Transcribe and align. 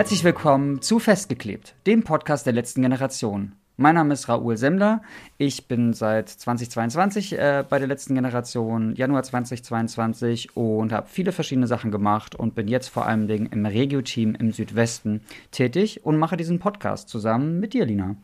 Herzlich 0.00 0.24
willkommen 0.24 0.80
zu 0.80 0.98
Festgeklebt, 0.98 1.74
dem 1.86 2.04
Podcast 2.04 2.46
der 2.46 2.54
letzten 2.54 2.80
Generation. 2.80 3.52
Mein 3.76 3.96
Name 3.96 4.14
ist 4.14 4.30
Raoul 4.30 4.56
Semmler. 4.56 5.02
Ich 5.36 5.68
bin 5.68 5.92
seit 5.92 6.30
2022 6.30 7.34
äh, 7.34 7.64
bei 7.68 7.78
der 7.78 7.86
letzten 7.86 8.14
Generation, 8.14 8.94
Januar 8.94 9.24
2022 9.24 10.56
und 10.56 10.90
habe 10.90 11.06
viele 11.06 11.32
verschiedene 11.32 11.66
Sachen 11.66 11.90
gemacht 11.90 12.34
und 12.34 12.54
bin 12.54 12.66
jetzt 12.66 12.88
vor 12.88 13.04
allem 13.04 13.28
im 13.28 13.66
Regio-Team 13.66 14.36
im 14.36 14.52
Südwesten 14.52 15.20
tätig 15.50 16.00
und 16.02 16.16
mache 16.16 16.38
diesen 16.38 16.60
Podcast 16.60 17.10
zusammen 17.10 17.60
mit 17.60 17.74
dir, 17.74 17.84
Lina. 17.84 18.16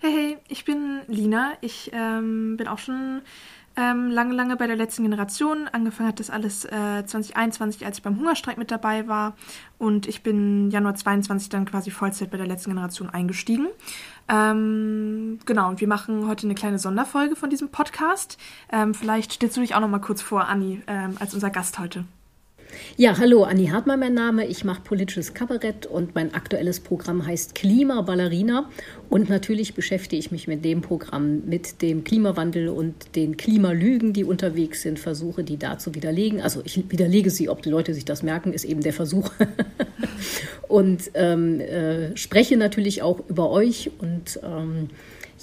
Hey, 0.00 0.12
hey, 0.12 0.36
ich 0.48 0.66
bin 0.66 1.00
Lina. 1.06 1.54
Ich 1.62 1.90
ähm, 1.94 2.58
bin 2.58 2.68
auch 2.68 2.76
schon 2.76 3.22
ähm, 3.76 4.10
lange, 4.10 4.34
lange 4.34 4.56
bei 4.56 4.66
der 4.66 4.76
letzten 4.76 5.02
Generation. 5.02 5.68
Angefangen 5.72 6.08
hat 6.08 6.20
das 6.20 6.30
alles 6.30 6.64
äh, 6.64 7.04
2021, 7.04 7.84
als 7.84 7.98
ich 7.98 8.04
beim 8.04 8.18
Hungerstreik 8.18 8.56
mit 8.58 8.70
dabei 8.70 9.08
war. 9.08 9.34
Und 9.78 10.06
ich 10.06 10.22
bin 10.22 10.70
Januar 10.70 10.94
22 10.94 11.48
dann 11.48 11.64
quasi 11.64 11.90
Vollzeit 11.90 12.30
bei 12.30 12.36
der 12.36 12.46
letzten 12.46 12.70
Generation 12.70 13.10
eingestiegen. 13.10 13.66
Ähm, 14.28 15.38
genau, 15.44 15.68
und 15.68 15.80
wir 15.80 15.88
machen 15.88 16.28
heute 16.28 16.46
eine 16.46 16.54
kleine 16.54 16.78
Sonderfolge 16.78 17.36
von 17.36 17.50
diesem 17.50 17.68
Podcast. 17.68 18.38
Ähm, 18.70 18.94
vielleicht 18.94 19.32
stellst 19.32 19.56
du 19.56 19.60
dich 19.60 19.74
auch 19.74 19.80
noch 19.80 19.88
mal 19.88 19.98
kurz 19.98 20.22
vor, 20.22 20.46
Anni, 20.46 20.82
ähm, 20.86 21.16
als 21.18 21.34
unser 21.34 21.50
Gast 21.50 21.78
heute. 21.78 22.04
Ja, 22.96 23.18
hallo, 23.18 23.42
Anni 23.42 23.66
Hartmann 23.66 23.98
mein 23.98 24.14
Name. 24.14 24.46
Ich 24.46 24.62
mache 24.62 24.80
politisches 24.82 25.34
Kabarett 25.34 25.84
und 25.84 26.14
mein 26.14 26.32
aktuelles 26.32 26.78
Programm 26.78 27.26
heißt 27.26 27.56
Klimaballerina. 27.56 28.70
Und 29.10 29.28
natürlich 29.28 29.74
beschäftige 29.74 30.20
ich 30.20 30.30
mich 30.30 30.46
mit 30.46 30.64
dem 30.64 30.80
Programm, 30.80 31.42
mit 31.44 31.82
dem 31.82 32.04
Klimawandel 32.04 32.68
und 32.68 33.16
den 33.16 33.36
Klimalügen, 33.36 34.12
die 34.12 34.22
unterwegs 34.22 34.82
sind, 34.82 35.00
versuche 35.00 35.42
die 35.42 35.56
da 35.56 35.76
zu 35.76 35.96
widerlegen. 35.96 36.40
Also 36.40 36.62
ich 36.64 36.88
widerlege 36.88 37.30
sie, 37.30 37.48
ob 37.48 37.62
die 37.62 37.70
Leute 37.70 37.94
sich 37.94 38.04
das 38.04 38.22
merken, 38.22 38.52
ist 38.52 38.64
eben 38.64 38.80
der 38.80 38.92
Versuch. 38.92 39.30
und 40.68 41.10
ähm, 41.14 41.60
äh, 41.60 42.16
spreche 42.16 42.56
natürlich 42.56 43.02
auch 43.02 43.28
über 43.28 43.50
euch 43.50 43.90
und 43.98 44.38
ähm, 44.44 44.88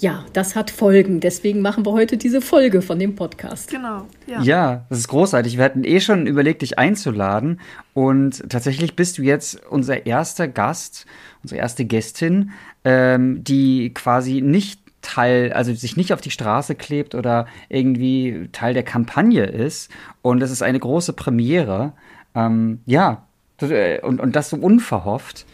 ja, 0.02 0.24
das 0.32 0.56
hat 0.56 0.72
Folgen. 0.72 1.20
Deswegen 1.20 1.60
machen 1.60 1.86
wir 1.86 1.92
heute 1.92 2.16
diese 2.16 2.40
Folge 2.40 2.82
von 2.82 2.98
dem 2.98 3.14
Podcast. 3.14 3.70
Genau. 3.70 4.08
Ja, 4.26 4.42
ja 4.42 4.84
das 4.88 4.98
ist 4.98 5.08
großartig. 5.08 5.56
Wir 5.58 5.64
hatten 5.64 5.84
eh 5.84 6.00
schon 6.00 6.26
überlegt, 6.26 6.62
dich 6.62 6.76
einzuladen. 6.76 7.60
Und 7.94 8.50
tatsächlich 8.50 8.96
bist 8.96 9.18
du 9.18 9.22
jetzt 9.22 9.64
unser 9.70 10.04
erster 10.04 10.48
Gast, 10.48 11.06
unsere 11.44 11.60
erste 11.60 11.84
Gästin, 11.84 12.50
ähm, 12.84 13.44
die 13.44 13.94
quasi 13.94 14.40
nicht 14.40 14.80
Teil, 15.02 15.52
also 15.52 15.72
sich 15.72 15.96
nicht 15.96 16.12
auf 16.12 16.20
die 16.20 16.32
Straße 16.32 16.74
klebt 16.74 17.14
oder 17.14 17.46
irgendwie 17.68 18.48
Teil 18.50 18.74
der 18.74 18.82
Kampagne 18.82 19.44
ist. 19.44 19.88
Und 20.20 20.40
das 20.40 20.50
ist 20.50 20.62
eine 20.62 20.80
große 20.80 21.12
Premiere. 21.12 21.92
Ähm, 22.34 22.80
ja, 22.86 23.24
äh, 23.60 24.00
und, 24.00 24.20
und 24.20 24.34
das 24.34 24.50
so 24.50 24.56
unverhofft. 24.56 25.46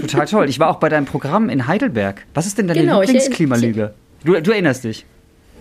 Total 0.00 0.26
toll. 0.26 0.48
Ich 0.48 0.58
war 0.58 0.70
auch 0.70 0.78
bei 0.78 0.88
deinem 0.88 1.06
Programm 1.06 1.48
in 1.48 1.66
Heidelberg. 1.66 2.24
Was 2.34 2.46
ist 2.46 2.58
denn 2.58 2.68
deine 2.68 2.80
genau, 2.80 3.00
Lieblingsklimalüge? 3.00 3.94
Du, 4.24 4.40
du, 4.40 4.50
erinnerst 4.50 4.84
dich? 4.84 5.04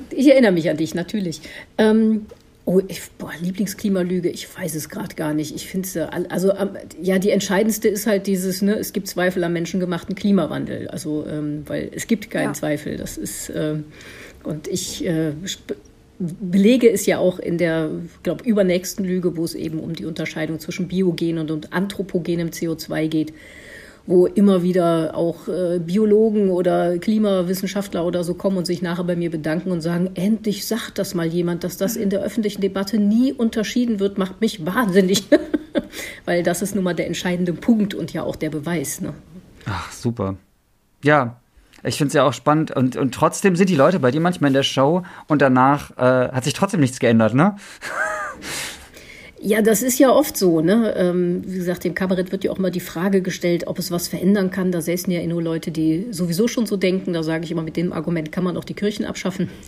Ich 0.10 0.30
erinnere 0.30 0.52
mich 0.52 0.70
an 0.70 0.78
dich, 0.78 0.96
natürlich. 0.96 1.42
Ähm, 1.78 2.26
oh, 2.66 2.82
ich, 2.88 3.02
boah, 3.18 3.32
Lieblingsklimalüge, 3.42 4.30
ich 4.30 4.48
weiß 4.58 4.76
es 4.76 4.90
gerade 4.90 5.16
gar 5.16 5.34
nicht. 5.34 5.56
Ich 5.56 5.68
finde 5.68 5.88
es, 5.88 5.96
äh, 5.96 6.08
also 6.30 6.54
ja, 7.02 7.20
die 7.20 7.32
entscheidendste 7.32 7.88
ist 7.88 8.08
halt 8.08 8.28
dieses, 8.28 8.62
ne, 8.62 8.76
es 8.76 8.94
gibt 8.94 9.08
Zweifel 9.08 9.44
am 9.44 9.54
menschengemachten 9.54 10.16
Klimawandel. 10.16 10.88
Also, 10.88 11.26
ähm, 11.28 11.64
weil 11.68 11.90
es 11.94 12.08
gibt 12.08 12.30
keinen 12.30 12.48
ja. 12.48 12.54
Zweifel. 12.54 12.98
Das 12.98 13.18
ist, 13.18 13.50
äh, 13.50 13.76
und 14.44 14.68
ich 14.68 15.06
äh, 15.06 15.34
belege 16.20 16.90
es 16.90 17.06
ja 17.06 17.18
auch 17.18 17.40
in 17.40 17.58
der, 17.58 17.90
glaube 18.24 18.44
übernächsten 18.46 19.06
Lüge, 19.06 19.36
wo 19.36 19.44
es 19.44 19.56
eben 19.56 19.80
um 19.80 19.94
die 19.94 20.06
Unterscheidung 20.06 20.60
zwischen 20.60 20.88
biogenem 20.88 21.50
und 21.50 21.74
anthropogenem 21.74 22.50
CO2 22.50 23.08
geht 23.08 23.34
wo 24.06 24.26
immer 24.26 24.64
wieder 24.64 25.16
auch 25.16 25.48
äh, 25.48 25.80
Biologen 25.80 26.50
oder 26.50 26.98
Klimawissenschaftler 26.98 28.06
oder 28.06 28.24
so 28.24 28.34
kommen 28.34 28.58
und 28.58 28.66
sich 28.66 28.82
nachher 28.82 29.06
bei 29.06 29.16
mir 29.16 29.32
bedanken 29.32 29.72
und 29.72 29.82
sagen, 29.82 30.12
endlich 30.16 30.68
sagt 30.68 30.98
das 30.98 31.14
mal 31.14 31.28
jemand, 31.28 31.64
dass 31.64 31.78
das 31.78 31.96
in 31.96 32.10
der 32.10 32.22
öffentlichen 32.22 32.62
Debatte 32.62 32.98
nie 32.98 33.32
unterschieden 33.32 34.00
wird, 34.00 34.18
macht 34.18 34.42
mich 34.42 34.66
wahnsinnig. 34.66 35.24
Weil 36.26 36.44
das 36.44 36.62
ist 36.62 36.76
nun 36.76 36.84
mal 36.84 36.94
der 36.94 37.08
entscheidende 37.08 37.54
Punkt 37.54 37.94
und 37.94 38.12
ja 38.12 38.24
auch 38.24 38.36
der 38.36 38.50
Beweis. 38.50 39.00
Ne? 39.00 39.14
Ach, 39.66 39.92
super. 39.92 40.36
Ja, 41.04 41.38
ich 41.84 41.98
finde 41.98 42.10
es 42.10 42.14
ja 42.14 42.24
auch 42.24 42.34
spannend 42.34 42.72
und, 42.72 42.96
und 42.96 43.14
trotzdem 43.14 43.56
sind 43.56 43.70
die 43.70 43.76
Leute 43.76 44.00
bei 44.00 44.12
dir 44.12 44.22
manchmal 44.22 44.50
in 44.50 44.54
der 44.54 44.64
Show 44.64 45.04
und 45.28 45.42
danach 45.42 45.92
äh, 45.98 46.32
hat 46.32 46.44
sich 46.44 46.54
trotzdem 46.54 46.80
nichts 46.80 47.00
geändert, 47.00 47.34
ne? 47.34 47.56
Ja, 49.46 49.62
das 49.62 49.84
ist 49.84 50.00
ja 50.00 50.10
oft 50.10 50.38
so. 50.38 50.62
Ne? 50.62 50.94
Ähm, 50.96 51.42
wie 51.46 51.58
gesagt, 51.58 51.84
dem 51.84 51.94
Kabarett 51.94 52.32
wird 52.32 52.46
ja 52.46 52.52
auch 52.52 52.60
mal 52.60 52.72
die 52.72 52.80
Frage 52.80 53.22
gestellt, 53.22 53.68
ob 53.68 53.78
es 53.78 53.92
was 53.92 54.08
verändern 54.08 54.52
kann. 54.52 54.72
Da 54.72 54.80
säßen 54.80 55.12
ja 55.12 55.22
nur 55.28 55.44
Leute, 55.44 55.70
die 55.70 56.08
sowieso 56.12 56.48
schon 56.48 56.66
so 56.66 56.78
denken. 56.78 57.12
Da 57.12 57.24
sage 57.24 57.44
ich 57.44 57.52
immer, 57.52 57.62
mit 57.62 57.76
dem 57.76 57.92
Argument 57.92 58.32
kann 58.32 58.46
man 58.46 58.56
auch 58.56 58.64
die 58.64 58.74
Kirchen 58.74 59.06
abschaffen. 59.06 59.50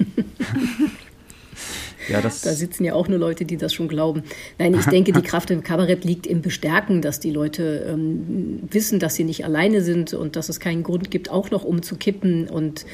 Ja, 2.08 2.22
das 2.22 2.41
da 2.41 2.53
sitzen 2.53 2.84
ja 2.84 2.94
auch 2.94 3.08
nur 3.08 3.18
Leute, 3.18 3.46
die 3.46 3.58
das 3.58 3.74
schon 3.74 3.88
glauben. 3.88 4.22
Nein, 4.59 4.75
ich 4.75 4.85
denke, 4.85 5.12
die 5.12 5.22
Kraft 5.24 5.50
im 5.50 5.64
Kabarett 5.64 6.06
liegt 6.06 6.28
im 6.28 6.44
Bestärken, 6.44 7.02
dass 7.02 7.19
die 7.19 7.31
Leute 7.31 7.88
ähm, 7.90 8.59
wissen, 8.69 9.00
dass 9.00 9.16
sie 9.16 9.24
nicht 9.24 9.44
alleine 9.44 9.81
sind 9.81 10.14
und 10.14 10.35
dass 10.35 10.50
es 10.50 10.59
keinen 10.59 10.84
Grund 10.84 11.09
gibt, 11.09 11.31
auch 11.31 11.50
noch 11.50 11.64
umzukippen 11.64 12.47
und 12.47 12.85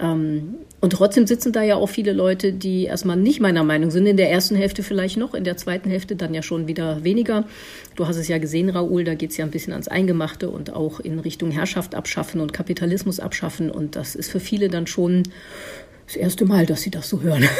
und 0.00 0.90
trotzdem 0.90 1.26
sitzen 1.26 1.52
da 1.52 1.62
ja 1.62 1.76
auch 1.76 1.88
viele 1.88 2.12
Leute, 2.12 2.52
die 2.52 2.84
erstmal 2.84 3.16
nicht 3.16 3.40
meiner 3.40 3.62
Meinung 3.62 3.90
sind. 3.92 4.06
In 4.06 4.16
der 4.16 4.30
ersten 4.30 4.56
Hälfte 4.56 4.82
vielleicht 4.82 5.16
noch, 5.16 5.34
in 5.34 5.44
der 5.44 5.56
zweiten 5.56 5.88
Hälfte 5.88 6.16
dann 6.16 6.34
ja 6.34 6.42
schon 6.42 6.66
wieder 6.66 7.04
weniger. 7.04 7.44
Du 7.94 8.08
hast 8.08 8.16
es 8.16 8.26
ja 8.26 8.38
gesehen, 8.38 8.70
Raoul, 8.70 9.04
da 9.04 9.14
geht 9.14 9.30
es 9.30 9.36
ja 9.36 9.44
ein 9.44 9.52
bisschen 9.52 9.72
ans 9.72 9.86
Eingemachte 9.86 10.50
und 10.50 10.72
auch 10.72 10.98
in 10.98 11.20
Richtung 11.20 11.52
Herrschaft 11.52 11.94
abschaffen 11.94 12.40
und 12.40 12.52
Kapitalismus 12.52 13.20
abschaffen. 13.20 13.70
Und 13.70 13.94
das 13.94 14.16
ist 14.16 14.30
für 14.30 14.40
viele 14.40 14.68
dann 14.68 14.88
schon 14.88 15.22
das 16.06 16.16
erste 16.16 16.44
Mal, 16.44 16.66
dass 16.66 16.82
sie 16.82 16.90
das 16.90 17.08
so 17.08 17.22
hören. 17.22 17.44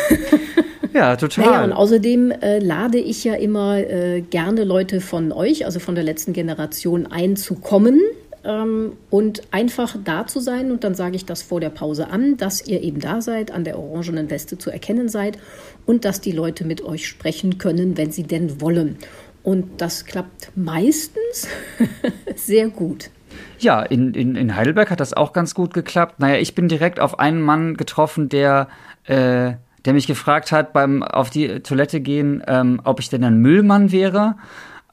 Ja, 0.94 1.16
total. 1.16 1.44
Naja, 1.44 1.64
und 1.64 1.72
außerdem 1.72 2.30
äh, 2.30 2.60
lade 2.60 2.98
ich 2.98 3.24
ja 3.24 3.34
immer 3.34 3.78
äh, 3.78 4.20
gerne 4.20 4.62
Leute 4.62 5.00
von 5.00 5.32
euch, 5.32 5.66
also 5.66 5.80
von 5.80 5.96
der 5.96 6.04
letzten 6.04 6.32
Generation, 6.32 7.06
einzukommen 7.08 8.00
ähm, 8.44 8.92
und 9.10 9.42
einfach 9.50 9.96
da 10.02 10.26
zu 10.26 10.40
sein. 10.40 10.70
Und 10.70 10.84
dann 10.84 10.94
sage 10.94 11.16
ich 11.16 11.24
das 11.24 11.42
vor 11.42 11.60
der 11.60 11.70
Pause 11.70 12.08
an, 12.08 12.36
dass 12.36 12.66
ihr 12.66 12.82
eben 12.82 13.00
da 13.00 13.20
seid, 13.20 13.50
an 13.50 13.64
der 13.64 13.78
orangenen 13.78 14.30
Weste 14.30 14.58
zu 14.58 14.70
erkennen 14.70 15.08
seid 15.08 15.38
und 15.86 16.04
dass 16.04 16.20
die 16.20 16.32
Leute 16.32 16.64
mit 16.64 16.82
euch 16.82 17.06
sprechen 17.08 17.58
können, 17.58 17.96
wenn 17.96 18.10
sie 18.10 18.24
denn 18.24 18.60
wollen. 18.60 18.98
Und 19.42 19.80
das 19.80 20.06
klappt 20.06 20.52
meistens 20.56 21.48
sehr 22.34 22.68
gut. 22.68 23.10
Ja, 23.58 23.82
in, 23.82 24.14
in, 24.14 24.36
in 24.36 24.56
Heidelberg 24.56 24.90
hat 24.90 25.00
das 25.00 25.12
auch 25.12 25.32
ganz 25.32 25.54
gut 25.54 25.74
geklappt. 25.74 26.18
Naja, 26.18 26.36
ich 26.36 26.54
bin 26.54 26.68
direkt 26.68 27.00
auf 27.00 27.18
einen 27.18 27.42
Mann 27.42 27.76
getroffen, 27.76 28.28
der, 28.28 28.68
äh, 29.04 29.52
der 29.84 29.92
mich 29.92 30.06
gefragt 30.06 30.52
hat 30.52 30.72
beim 30.72 31.02
auf 31.02 31.30
die 31.30 31.60
Toilette 31.60 32.00
gehen, 32.00 32.42
ähm, 32.46 32.80
ob 32.84 33.00
ich 33.00 33.10
denn 33.10 33.24
ein 33.24 33.38
Müllmann 33.38 33.92
wäre. 33.92 34.36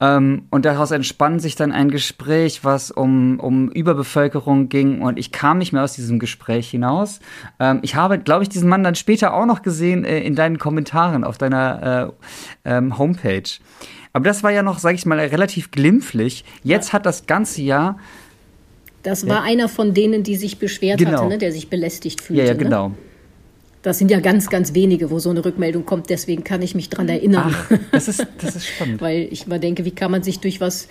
Ähm, 0.02 0.46
und 0.50 0.64
daraus 0.64 0.90
entspann 0.90 1.38
sich 1.38 1.54
dann 1.54 1.70
ein 1.70 1.88
Gespräch, 1.88 2.64
was 2.64 2.90
um, 2.90 3.38
um 3.38 3.70
Überbevölkerung 3.70 4.68
ging. 4.68 5.00
Und 5.00 5.16
ich 5.16 5.30
kam 5.30 5.58
nicht 5.58 5.72
mehr 5.72 5.84
aus 5.84 5.92
diesem 5.92 6.18
Gespräch 6.18 6.68
hinaus. 6.68 7.20
Ähm, 7.60 7.78
ich 7.82 7.94
habe, 7.94 8.18
glaube 8.18 8.42
ich, 8.42 8.48
diesen 8.48 8.68
Mann 8.68 8.82
dann 8.82 8.96
später 8.96 9.32
auch 9.32 9.46
noch 9.46 9.62
gesehen 9.62 10.04
äh, 10.04 10.18
in 10.18 10.34
deinen 10.34 10.58
Kommentaren 10.58 11.22
auf 11.22 11.38
deiner 11.38 12.12
äh, 12.64 12.70
ähm, 12.76 12.98
Homepage. 12.98 13.48
Aber 14.12 14.24
das 14.24 14.42
war 14.42 14.50
ja 14.50 14.64
noch, 14.64 14.80
sage 14.80 14.96
ich 14.96 15.06
mal, 15.06 15.20
relativ 15.20 15.70
glimpflich. 15.70 16.44
Jetzt 16.64 16.92
hat 16.92 17.06
das 17.06 17.26
ganze 17.26 17.62
Jahr 17.62 17.96
das 19.04 19.26
war 19.26 19.38
ja. 19.38 19.42
einer 19.42 19.68
von 19.68 19.94
denen, 19.94 20.22
die 20.22 20.36
sich 20.36 20.58
beschwert 20.58 20.98
genau. 20.98 21.12
hatte, 21.12 21.28
ne, 21.28 21.38
der 21.38 21.50
sich 21.50 21.68
belästigt 21.68 22.20
fühlte. 22.20 22.42
Ja, 22.42 22.48
ja, 22.48 22.54
ne? 22.54 22.58
genau. 22.58 22.88
Ne? 22.90 22.94
Das 23.82 23.98
sind 23.98 24.10
ja 24.10 24.20
ganz, 24.20 24.48
ganz 24.48 24.74
wenige, 24.74 25.10
wo 25.10 25.18
so 25.18 25.30
eine 25.30 25.44
Rückmeldung 25.44 25.84
kommt. 25.84 26.08
Deswegen 26.08 26.44
kann 26.44 26.62
ich 26.62 26.74
mich 26.74 26.88
dran 26.88 27.08
erinnern. 27.08 27.54
Ach, 27.54 27.78
das 27.90 28.08
ist, 28.08 28.26
das 28.40 28.56
ist 28.56 28.66
spannend. 28.66 29.00
Weil 29.00 29.28
ich 29.30 29.46
mal 29.48 29.58
denke, 29.58 29.84
wie 29.84 29.90
kann 29.90 30.10
man 30.10 30.22
sich 30.22 30.38
durch 30.38 30.60
was, 30.60 30.88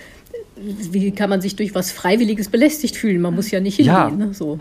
wie 0.58 1.12
kann 1.12 1.30
man 1.30 1.42
sich 1.42 1.56
durch 1.56 1.74
was 1.74 1.92
Freiwilliges 1.92 2.50
belästigt 2.50 2.98
fühlen? 2.98 3.22
Man 3.22 3.34
muss 3.34 3.50
ja 3.50 3.62
nicht 3.62 3.78
hingehen. 3.78 3.96
Ja. 3.96 4.10
Ne? 4.10 4.34
So. 4.34 4.60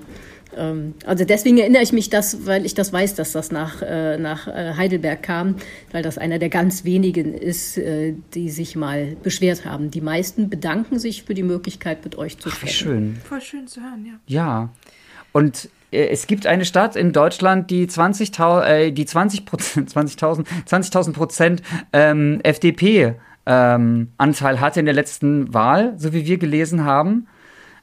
Ähm, 0.57 0.95
also 1.05 1.25
deswegen 1.25 1.59
erinnere 1.59 1.83
ich 1.83 1.93
mich 1.93 2.11
das, 2.11 2.47
weil 2.47 2.67
ich 2.67 2.75
das 2.75 2.93
weiß, 2.93 3.15
dass 3.15 3.33
das 3.33 3.51
nach, 3.51 3.83
äh, 3.83 4.17
nach 4.19 4.49
äh, 4.49 4.75
Heidelberg 4.77 5.23
kam, 5.23 5.57
weil 5.93 6.03
das 6.03 6.19
einer 6.19 6.39
der 6.39 6.49
ganz 6.49 6.85
wenigen 6.85 7.35
ist, 7.35 7.79
äh, 7.79 8.15
die 8.35 8.51
sich 8.51 8.77
mal 8.77 9.17
beschwert 9.23 9.65
haben. 9.65 9.91
Die 9.91 10.01
meisten 10.01 10.51
bedanken 10.51 10.99
sich 10.99 11.25
für 11.25 11.35
die 11.35 11.43
Möglichkeit, 11.43 12.05
mit 12.05 12.17
euch 12.19 12.39
zu 12.39 12.51
sprechen. 12.51 12.63
Ach, 12.63 12.69
wie 12.69 12.73
schön. 12.73 13.17
Voll 13.25 13.41
schön 13.41 13.67
zu 13.67 13.81
hören, 13.81 14.07
ja. 14.07 14.21
Ja. 14.27 14.71
Und 15.33 15.69
äh, 15.91 16.09
es 16.09 16.27
gibt 16.27 16.47
eine 16.47 16.65
Stadt 16.65 16.97
in 16.97 17.13
Deutschland, 17.13 17.71
die 17.71 17.87
20.000 17.87 18.65
äh, 18.65 18.91
die 18.93 19.07
20 19.07 19.47
Prozent, 19.47 19.91
20.000 19.91 20.47
20.000 20.69 21.13
Prozent 21.13 21.63
ähm, 21.93 22.41
FDP 22.43 23.15
ähm, 23.47 24.09
Anteil 24.19 24.61
hatte 24.61 24.81
in 24.81 24.87
der 24.87 24.95
letzten 24.95 25.53
Wahl, 25.53 25.95
so 25.97 26.13
wie 26.13 26.27
wir 26.27 26.39
gelesen 26.39 26.85
haben. 26.85 27.27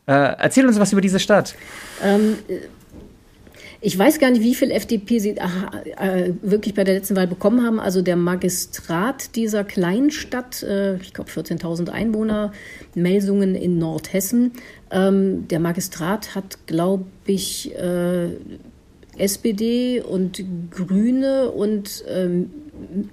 Äh, 0.05 0.13
erzähl 0.13 0.65
uns 0.65 0.79
was 0.79 0.91
über 0.93 1.01
diese 1.01 1.19
Stadt. 1.19 1.55
Ähm, 2.03 2.37
Ich 3.79 3.97
weiß 3.97 4.17
gar 4.17 4.31
nicht, 4.31 4.41
wie 4.41 4.55
viel 4.55 4.71
FDP 4.71 5.19
sie 5.19 5.37
äh, 5.37 6.33
wirklich 6.41 6.73
bei 6.73 6.83
der 6.83 6.95
letzten 6.95 7.15
Wahl 7.15 7.27
bekommen 7.27 7.63
haben. 7.63 7.79
Also 7.79 8.01
der 8.01 8.15
Magistrat 8.15 9.35
dieser 9.35 9.63
Kleinstadt, 9.63 10.63
äh, 10.63 10.95
ich 10.95 11.13
glaube 11.13 11.29
14.000 11.29 11.89
Einwohner, 11.89 12.51
Melsungen 12.95 13.53
in 13.53 13.77
Nordhessen. 13.77 14.53
Ähm, 14.91 15.47
der 15.47 15.59
Magistrat 15.59 16.35
hat, 16.35 16.65
glaube 16.67 17.05
ich, 17.25 17.75
äh, 17.75 18.29
SPD 19.17 20.01
und 20.01 20.43
Grüne 20.71 21.51
und 21.51 22.03
ähm, 22.07 22.49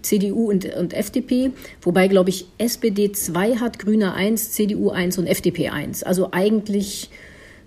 CDU 0.03 0.51
und, 0.51 0.67
und 0.77 0.93
FDP, 0.93 1.51
wobei, 1.83 2.09
glaube 2.09 2.31
ich, 2.31 2.47
SPD 2.59 3.13
2 3.13 3.57
hat, 3.57 3.79
Grüne 3.79 4.15
1, 4.15 4.53
CDU 4.53 4.91
1 4.91 5.19
und 5.19 5.27
FDP 5.27 5.71
1. 5.71 6.03
Also 6.03 6.31
eigentlich 6.33 7.11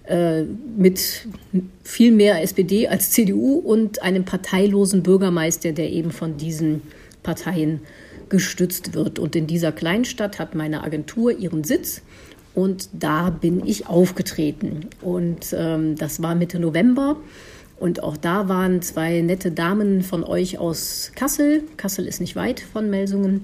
äh, 0.04 0.44
mit 0.44 1.28
viel 1.84 2.12
mehr 2.12 2.42
SPD 2.42 2.88
als 2.88 3.12
CDU 3.12 3.56
und 3.56 4.02
einem 4.04 4.26
parteilosen 4.26 5.04
Bürgermeister, 5.04 5.72
der 5.72 5.90
eben 5.90 6.12
von 6.12 6.38
diesen 6.38 6.82
Parteien 7.24 7.82
gestützt 8.30 8.94
wird. 8.94 9.20
Und 9.20 9.36
in 9.36 9.48
dieser 9.48 9.72
Kleinstadt 9.72 10.40
hat 10.40 10.56
meine 10.56 10.84
Agentur 10.84 11.38
ihren 11.38 11.64
Sitz. 11.64 12.02
Und 12.58 12.90
da 12.92 13.30
bin 13.30 13.64
ich 13.68 13.86
aufgetreten. 13.86 14.88
Und 15.00 15.56
ähm, 15.56 15.96
das 15.96 16.24
war 16.24 16.34
Mitte 16.34 16.58
November. 16.58 17.18
Und 17.80 18.02
auch 18.02 18.18
da 18.18 18.50
waren 18.50 18.82
zwei 18.82 19.22
nette 19.22 19.52
Damen 19.52 20.02
von 20.02 20.24
euch 20.24 20.58
aus 20.58 21.12
Kassel. 21.14 21.62
Kassel 21.78 22.08
ist 22.08 22.20
nicht 22.20 22.36
weit 22.36 22.60
von 22.60 22.90
Melsungen. 22.90 23.44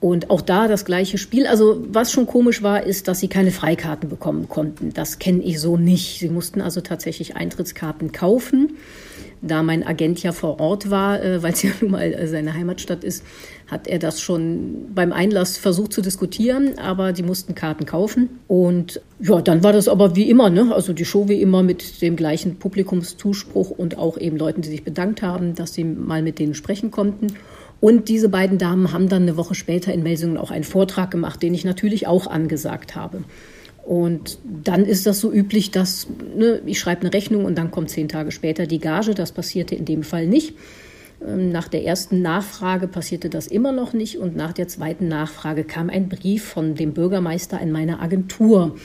Und 0.00 0.30
auch 0.30 0.40
da 0.40 0.66
das 0.66 0.84
gleiche 0.84 1.16
Spiel. 1.16 1.46
Also 1.46 1.80
was 1.92 2.10
schon 2.10 2.26
komisch 2.26 2.60
war, 2.60 2.82
ist, 2.82 3.06
dass 3.06 3.20
sie 3.20 3.28
keine 3.28 3.52
Freikarten 3.52 4.08
bekommen 4.08 4.48
konnten. 4.48 4.92
Das 4.92 5.20
kenne 5.20 5.44
ich 5.44 5.60
so 5.60 5.76
nicht. 5.76 6.18
Sie 6.18 6.28
mussten 6.28 6.60
also 6.60 6.80
tatsächlich 6.80 7.36
Eintrittskarten 7.36 8.10
kaufen. 8.10 8.78
Da 9.42 9.62
mein 9.62 9.86
Agent 9.86 10.22
ja 10.22 10.32
vor 10.32 10.60
Ort 10.60 10.90
war, 10.90 11.22
äh, 11.22 11.42
weil 11.42 11.52
es 11.52 11.62
ja 11.62 11.70
nun 11.80 11.92
mal 11.92 12.12
äh, 12.12 12.26
seine 12.26 12.54
Heimatstadt 12.54 13.04
ist, 13.04 13.24
hat 13.68 13.86
er 13.86 13.98
das 13.98 14.20
schon 14.20 14.92
beim 14.94 15.12
Einlass 15.12 15.56
versucht 15.56 15.92
zu 15.92 16.02
diskutieren, 16.02 16.78
aber 16.78 17.12
die 17.12 17.22
mussten 17.22 17.54
Karten 17.54 17.86
kaufen. 17.86 18.40
Und 18.48 19.00
ja, 19.20 19.40
dann 19.40 19.62
war 19.62 19.72
das 19.72 19.88
aber 19.88 20.16
wie 20.16 20.28
immer, 20.28 20.50
ne? 20.50 20.74
Also 20.74 20.92
die 20.92 21.04
Show 21.04 21.28
wie 21.28 21.40
immer 21.40 21.62
mit 21.62 22.02
dem 22.02 22.16
gleichen 22.16 22.56
Publikumszuspruch 22.56 23.70
und 23.70 23.96
auch 23.96 24.18
eben 24.18 24.36
Leuten, 24.36 24.62
die 24.62 24.68
sich 24.68 24.84
bedankt 24.84 25.22
haben, 25.22 25.54
dass 25.54 25.74
sie 25.74 25.84
mal 25.84 26.22
mit 26.22 26.38
denen 26.38 26.54
sprechen 26.54 26.90
konnten. 26.90 27.28
Und 27.80 28.08
diese 28.08 28.28
beiden 28.28 28.58
Damen 28.58 28.92
haben 28.92 29.08
dann 29.08 29.22
eine 29.22 29.38
Woche 29.38 29.54
später 29.54 29.92
in 29.92 30.02
Melsungen 30.02 30.36
auch 30.36 30.50
einen 30.50 30.64
Vortrag 30.64 31.10
gemacht, 31.10 31.42
den 31.42 31.54
ich 31.54 31.64
natürlich 31.64 32.06
auch 32.06 32.26
angesagt 32.26 32.94
habe. 32.94 33.22
Und 33.90 34.38
dann 34.44 34.84
ist 34.84 35.08
das 35.08 35.18
so 35.18 35.32
üblich, 35.32 35.72
dass 35.72 36.06
ne, 36.36 36.62
ich 36.64 36.78
schreibe 36.78 37.00
eine 37.00 37.12
Rechnung 37.12 37.44
und 37.44 37.58
dann 37.58 37.72
kommt 37.72 37.90
zehn 37.90 38.06
Tage 38.06 38.30
später 38.30 38.68
die 38.68 38.78
Gage. 38.78 39.16
Das 39.16 39.32
passierte 39.32 39.74
in 39.74 39.84
dem 39.84 40.04
Fall 40.04 40.28
nicht. 40.28 40.54
Ähm, 41.26 41.50
nach 41.50 41.66
der 41.66 41.84
ersten 41.84 42.22
Nachfrage 42.22 42.86
passierte 42.86 43.28
das 43.28 43.48
immer 43.48 43.72
noch 43.72 43.92
nicht 43.92 44.18
und 44.18 44.36
nach 44.36 44.52
der 44.52 44.68
zweiten 44.68 45.08
Nachfrage 45.08 45.64
kam 45.64 45.90
ein 45.90 46.08
Brief 46.08 46.44
von 46.44 46.76
dem 46.76 46.92
Bürgermeister 46.92 47.60
in 47.60 47.72
meiner 47.72 48.00
Agentur. 48.00 48.76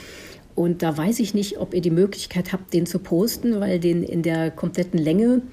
Und 0.56 0.82
da 0.82 0.98
weiß 0.98 1.20
ich 1.20 1.36
nicht, 1.36 1.60
ob 1.60 1.76
ihr 1.76 1.82
die 1.82 1.92
Möglichkeit 1.92 2.52
habt, 2.52 2.74
den 2.74 2.88
zu 2.88 2.98
posten, 2.98 3.60
weil 3.60 3.80
den 3.80 4.02
in 4.02 4.24
der 4.24 4.50
kompletten 4.50 4.98
Länge 4.98 5.44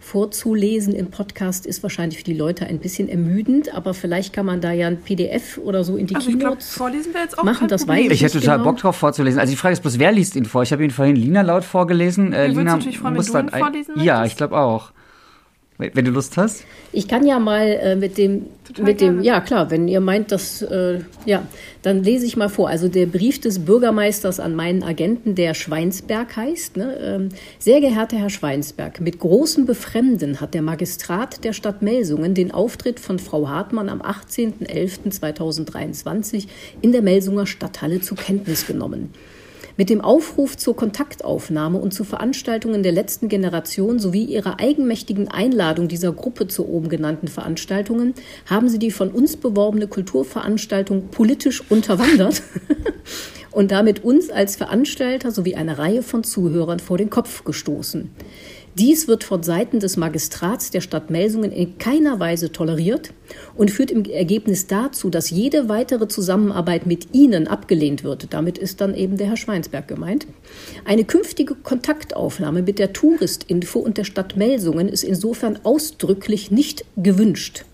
vorzulesen 0.00 0.94
im 0.94 1.10
Podcast 1.10 1.66
ist 1.66 1.82
wahrscheinlich 1.82 2.18
für 2.18 2.24
die 2.24 2.34
Leute 2.34 2.66
ein 2.66 2.78
bisschen 2.78 3.08
ermüdend, 3.08 3.72
aber 3.74 3.94
vielleicht 3.94 4.32
kann 4.32 4.46
man 4.46 4.60
da 4.60 4.72
ja 4.72 4.88
ein 4.88 5.00
PDF 5.00 5.58
oder 5.58 5.84
so 5.84 5.96
in 5.96 6.06
die 6.06 6.16
also 6.16 6.30
Keynotes 6.30 6.74
glaub, 6.74 6.88
vorlesen 6.88 7.14
wir 7.14 7.20
jetzt 7.20 7.38
auch 7.38 7.44
machen. 7.44 7.68
Das 7.68 7.86
weiß 7.86 8.06
ich, 8.06 8.10
ich 8.10 8.22
hätte 8.22 8.40
total 8.40 8.58
genau. 8.58 8.70
Bock 8.70 8.78
drauf 8.78 8.96
vorzulesen. 8.96 9.38
Also 9.38 9.52
die 9.52 9.56
Frage 9.56 9.74
ist 9.74 9.82
bloß, 9.82 9.98
wer 9.98 10.10
liest 10.10 10.34
ihn 10.36 10.46
vor? 10.46 10.62
Ich 10.62 10.72
habe 10.72 10.82
ihn 10.82 10.90
vorhin 10.90 11.16
Lina 11.16 11.42
laut 11.42 11.64
vorgelesen. 11.64 12.32
Äh, 12.32 12.48
Lina 12.48 12.64
natürlich 12.64 12.98
freuen, 12.98 13.14
muss 13.14 13.32
wenn 13.32 13.46
du 13.46 13.52
dann 13.52 13.60
vorlesen 13.60 14.00
Ja, 14.02 14.24
ich 14.24 14.36
glaube 14.36 14.58
auch. 14.58 14.90
Wenn 15.80 16.04
du 16.04 16.10
Lust 16.10 16.36
hast? 16.36 16.64
Ich 16.92 17.08
kann 17.08 17.26
ja 17.26 17.38
mal 17.38 17.66
äh, 17.66 17.96
mit 17.96 18.18
dem, 18.18 18.46
Total 18.64 18.84
mit 18.84 19.00
dem, 19.00 19.22
ja 19.22 19.40
klar, 19.40 19.70
wenn 19.70 19.88
ihr 19.88 20.00
meint, 20.00 20.30
dass, 20.32 20.60
äh, 20.62 21.00
ja, 21.24 21.46
dann 21.82 22.04
lese 22.04 22.26
ich 22.26 22.36
mal 22.36 22.48
vor. 22.48 22.68
Also 22.68 22.88
der 22.88 23.06
Brief 23.06 23.40
des 23.40 23.60
Bürgermeisters 23.60 24.40
an 24.40 24.54
meinen 24.54 24.82
Agenten, 24.82 25.34
der 25.34 25.54
Schweinsberg 25.54 26.36
heißt. 26.36 26.76
Ne? 26.76 26.98
Ähm, 27.02 27.30
sehr 27.58 27.80
geehrter 27.80 28.18
Herr 28.18 28.28
Schweinsberg, 28.30 29.00
mit 29.00 29.18
großem 29.18 29.66
Befremden 29.66 30.40
hat 30.40 30.54
der 30.54 30.62
Magistrat 30.62 31.42
der 31.44 31.52
Stadt 31.52 31.82
Melsungen 31.82 32.34
den 32.34 32.52
Auftritt 32.52 33.00
von 33.00 33.18
Frau 33.18 33.48
Hartmann 33.48 33.88
am 33.88 34.00
18.11.2023 34.02 36.46
in 36.82 36.92
der 36.92 37.02
Melsunger 37.02 37.46
Stadthalle 37.46 38.00
zur 38.00 38.16
Kenntnis 38.16 38.66
genommen. 38.66 39.10
Mit 39.80 39.88
dem 39.88 40.02
Aufruf 40.02 40.58
zur 40.58 40.76
Kontaktaufnahme 40.76 41.78
und 41.78 41.94
zu 41.94 42.04
Veranstaltungen 42.04 42.82
der 42.82 42.92
letzten 42.92 43.30
Generation 43.30 43.98
sowie 43.98 44.24
ihrer 44.24 44.60
eigenmächtigen 44.60 45.28
Einladung 45.28 45.88
dieser 45.88 46.12
Gruppe 46.12 46.48
zu 46.48 46.68
oben 46.68 46.90
genannten 46.90 47.28
Veranstaltungen 47.28 48.12
haben 48.44 48.68
sie 48.68 48.78
die 48.78 48.90
von 48.90 49.10
uns 49.10 49.38
beworbene 49.38 49.86
Kulturveranstaltung 49.86 51.08
politisch 51.08 51.62
unterwandert 51.70 52.42
und 53.52 53.70
damit 53.70 54.04
uns 54.04 54.28
als 54.28 54.56
Veranstalter 54.56 55.30
sowie 55.30 55.54
eine 55.54 55.78
Reihe 55.78 56.02
von 56.02 56.24
Zuhörern 56.24 56.78
vor 56.78 56.98
den 56.98 57.08
Kopf 57.08 57.44
gestoßen. 57.44 58.10
Dies 58.78 59.08
wird 59.08 59.24
von 59.24 59.42
Seiten 59.42 59.80
des 59.80 59.96
Magistrats 59.96 60.70
der 60.70 60.80
Stadt 60.80 61.10
Melsungen 61.10 61.50
in 61.50 61.78
keiner 61.78 62.20
Weise 62.20 62.52
toleriert 62.52 63.12
und 63.56 63.70
führt 63.70 63.90
im 63.90 64.04
Ergebnis 64.04 64.68
dazu, 64.68 65.10
dass 65.10 65.30
jede 65.30 65.68
weitere 65.68 66.06
Zusammenarbeit 66.06 66.86
mit 66.86 67.12
Ihnen 67.12 67.48
abgelehnt 67.48 68.04
wird. 68.04 68.32
Damit 68.32 68.58
ist 68.58 68.80
dann 68.80 68.94
eben 68.94 69.16
der 69.16 69.26
Herr 69.26 69.36
Schweinsberg 69.36 69.88
gemeint. 69.88 70.28
Eine 70.84 71.04
künftige 71.04 71.56
Kontaktaufnahme 71.56 72.62
mit 72.62 72.78
der 72.78 72.92
Touristinfo 72.92 73.80
und 73.80 73.98
der 73.98 74.04
Stadt 74.04 74.36
Melsungen 74.36 74.88
ist 74.88 75.02
insofern 75.02 75.58
ausdrücklich 75.64 76.52
nicht 76.52 76.84
gewünscht. 76.96 77.64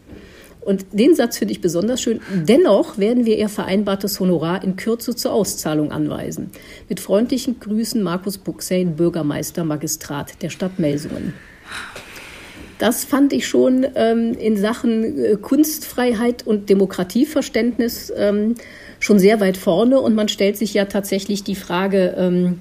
Und 0.67 0.87
den 0.93 1.15
Satz 1.15 1.39
finde 1.39 1.53
ich 1.53 1.61
besonders 1.61 2.03
schön. 2.03 2.21
Dennoch 2.31 2.99
werden 2.99 3.25
wir 3.25 3.39
Ihr 3.39 3.49
vereinbartes 3.49 4.19
Honorar 4.21 4.63
in 4.65 4.77
Kürze 4.77 5.15
zur 5.15 5.33
Auszahlung 5.33 5.93
anweisen. 5.93 6.51
Mit 6.89 7.01
freundlichen 7.01 7.61
Grüßen 7.61 8.03
Markus 8.03 8.37
Buxein, 8.37 8.97
Bürgermeister, 8.97 9.65
Magistrat 9.65 10.43
der 10.43 10.51
Stadt 10.51 10.79
Melsungen. 10.79 11.35
Das 12.79 13.05
fand 13.05 13.33
ich 13.33 13.47
schon 13.47 13.87
ähm, 13.95 14.35
in 14.39 14.57
Sachen 14.57 15.25
äh, 15.25 15.37
Kunstfreiheit 15.37 16.47
und 16.47 16.69
Demokratieverständnis 16.69 18.13
ähm, 18.15 18.57
schon 19.01 19.19
sehr 19.19 19.41
weit 19.41 19.57
vorne. 19.57 20.01
Und 20.01 20.15
man 20.15 20.29
stellt 20.29 20.59
sich 20.59 20.75
ja 20.75 20.85
tatsächlich 20.85 21.43
die 21.43 21.55
Frage, 21.55 22.15
ähm, 22.19 22.61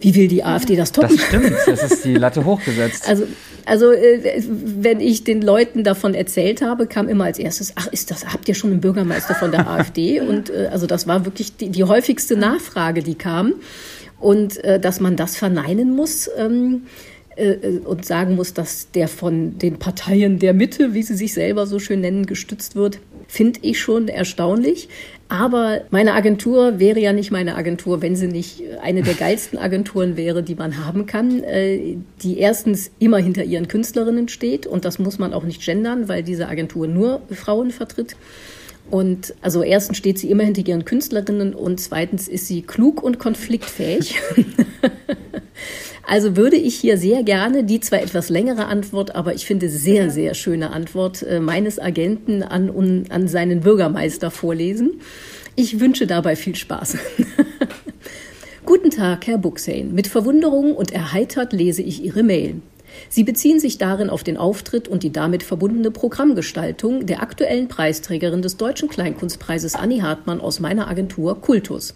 wie 0.00 0.14
will 0.14 0.28
die 0.28 0.44
AfD 0.44 0.76
das 0.76 0.92
toppen? 0.92 1.16
Das 1.16 1.26
stimmt, 1.26 1.52
das 1.66 1.92
ist 1.92 2.04
die 2.04 2.14
Latte 2.14 2.44
hochgesetzt. 2.44 3.08
Also, 3.08 3.24
also 3.66 3.92
äh, 3.92 4.42
wenn 4.46 5.00
ich 5.00 5.24
den 5.24 5.40
Leuten 5.40 5.84
davon 5.84 6.14
erzählt 6.14 6.62
habe, 6.62 6.86
kam 6.86 7.08
immer 7.08 7.24
als 7.24 7.38
erstes, 7.38 7.72
ach, 7.76 7.86
ist 7.86 8.10
das, 8.10 8.26
habt 8.26 8.48
ihr 8.48 8.54
schon 8.54 8.70
einen 8.70 8.80
Bürgermeister 8.80 9.34
von 9.34 9.50
der 9.50 9.68
AfD? 9.70 10.20
Und 10.20 10.50
äh, 10.50 10.68
also 10.70 10.86
das 10.86 11.06
war 11.06 11.24
wirklich 11.24 11.56
die, 11.56 11.70
die 11.70 11.84
häufigste 11.84 12.36
Nachfrage, 12.36 13.02
die 13.02 13.14
kam. 13.14 13.54
Und 14.20 14.62
äh, 14.64 14.78
dass 14.78 15.00
man 15.00 15.16
das 15.16 15.36
verneinen 15.36 15.94
muss, 15.94 16.30
ähm, 16.36 16.82
äh, 17.36 17.78
und 17.84 18.04
sagen 18.04 18.36
muss, 18.36 18.54
dass 18.54 18.90
der 18.92 19.08
von 19.08 19.58
den 19.58 19.78
Parteien 19.78 20.38
der 20.38 20.54
Mitte, 20.54 20.94
wie 20.94 21.02
sie 21.02 21.14
sich 21.14 21.34
selber 21.34 21.66
so 21.66 21.78
schön 21.78 22.00
nennen, 22.00 22.26
gestützt 22.26 22.76
wird, 22.76 23.00
finde 23.26 23.60
ich 23.62 23.80
schon 23.80 24.08
erstaunlich. 24.08 24.88
Aber 25.34 25.80
meine 25.90 26.14
Agentur 26.14 26.78
wäre 26.78 27.00
ja 27.00 27.12
nicht 27.12 27.32
meine 27.32 27.56
Agentur, 27.56 28.02
wenn 28.02 28.14
sie 28.14 28.28
nicht 28.28 28.62
eine 28.80 29.02
der 29.02 29.14
geilsten 29.14 29.58
Agenturen 29.58 30.16
wäre, 30.16 30.44
die 30.44 30.54
man 30.54 30.86
haben 30.86 31.06
kann, 31.06 31.42
äh, 31.42 31.96
die 32.22 32.38
erstens 32.38 32.92
immer 33.00 33.18
hinter 33.18 33.42
ihren 33.42 33.66
Künstlerinnen 33.66 34.28
steht 34.28 34.64
und 34.64 34.84
das 34.84 35.00
muss 35.00 35.18
man 35.18 35.34
auch 35.34 35.42
nicht 35.42 35.60
gendern, 35.64 36.08
weil 36.08 36.22
diese 36.22 36.46
Agentur 36.46 36.86
nur 36.86 37.20
Frauen 37.32 37.72
vertritt. 37.72 38.14
Und 38.90 39.34
also 39.40 39.62
erstens 39.62 39.96
steht 39.96 40.18
sie 40.18 40.30
immer 40.30 40.44
hinter 40.44 40.66
ihren 40.66 40.84
Künstlerinnen 40.84 41.54
und 41.54 41.80
zweitens 41.80 42.28
ist 42.28 42.46
sie 42.46 42.62
klug 42.62 43.02
und 43.02 43.18
konfliktfähig. 43.18 44.16
Also 46.06 46.36
würde 46.36 46.56
ich 46.56 46.76
hier 46.76 46.98
sehr 46.98 47.22
gerne 47.22 47.64
die 47.64 47.80
zwar 47.80 48.02
etwas 48.02 48.28
längere 48.28 48.66
Antwort, 48.66 49.14
aber 49.14 49.34
ich 49.34 49.46
finde 49.46 49.68
sehr, 49.68 50.10
sehr 50.10 50.34
schöne 50.34 50.70
Antwort 50.70 51.22
äh, 51.22 51.40
meines 51.40 51.78
Agenten 51.78 52.42
an, 52.42 53.06
an 53.08 53.28
seinen 53.28 53.60
Bürgermeister 53.60 54.30
vorlesen. 54.30 55.00
Ich 55.56 55.80
wünsche 55.80 56.06
dabei 56.06 56.36
viel 56.36 56.56
Spaß. 56.56 56.98
Guten 58.66 58.90
Tag, 58.90 59.26
Herr 59.26 59.38
Buxane. 59.38 59.84
Mit 59.84 60.06
Verwunderung 60.06 60.74
und 60.74 60.92
erheitert 60.92 61.52
lese 61.52 61.82
ich 61.82 62.04
Ihre 62.04 62.22
Mail. 62.22 62.60
Sie 63.08 63.24
beziehen 63.24 63.60
sich 63.60 63.78
darin 63.78 64.10
auf 64.10 64.24
den 64.24 64.36
Auftritt 64.36 64.88
und 64.88 65.02
die 65.02 65.12
damit 65.12 65.42
verbundene 65.42 65.90
Programmgestaltung 65.90 67.06
der 67.06 67.22
aktuellen 67.22 67.68
Preisträgerin 67.68 68.42
des 68.42 68.56
Deutschen 68.56 68.88
Kleinkunstpreises 68.88 69.74
Annie 69.74 70.02
Hartmann 70.02 70.40
aus 70.40 70.60
meiner 70.60 70.88
Agentur 70.88 71.40
Kultus. 71.40 71.94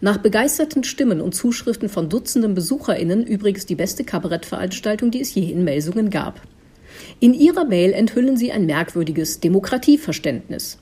Nach 0.00 0.18
begeisterten 0.18 0.84
Stimmen 0.84 1.20
und 1.20 1.34
Zuschriften 1.34 1.88
von 1.88 2.08
Dutzenden 2.08 2.54
BesucherInnen 2.54 3.24
übrigens 3.24 3.66
die 3.66 3.74
beste 3.74 4.04
Kabarettveranstaltung, 4.04 5.10
die 5.10 5.20
es 5.20 5.34
je 5.34 5.50
in 5.50 5.64
Melsungen 5.64 6.10
gab. 6.10 6.40
In 7.20 7.34
ihrer 7.34 7.64
Mail 7.64 7.92
enthüllen 7.92 8.36
sie 8.36 8.52
ein 8.52 8.66
merkwürdiges 8.66 9.40
Demokratieverständnis. 9.40 10.78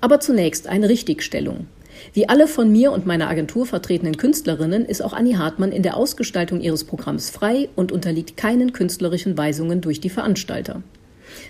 Aber 0.00 0.20
zunächst 0.20 0.66
eine 0.66 0.88
Richtigstellung. 0.88 1.66
Wie 2.12 2.28
alle 2.28 2.48
von 2.48 2.70
mir 2.70 2.92
und 2.92 3.06
meiner 3.06 3.28
Agentur 3.28 3.66
vertretenen 3.66 4.16
Künstlerinnen 4.16 4.84
ist 4.84 5.02
auch 5.02 5.12
Annie 5.12 5.38
Hartmann 5.38 5.72
in 5.72 5.82
der 5.82 5.96
Ausgestaltung 5.96 6.60
ihres 6.60 6.84
Programms 6.84 7.30
frei 7.30 7.68
und 7.76 7.92
unterliegt 7.92 8.36
keinen 8.36 8.72
künstlerischen 8.72 9.36
Weisungen 9.36 9.80
durch 9.80 10.00
die 10.00 10.10
Veranstalter. 10.10 10.82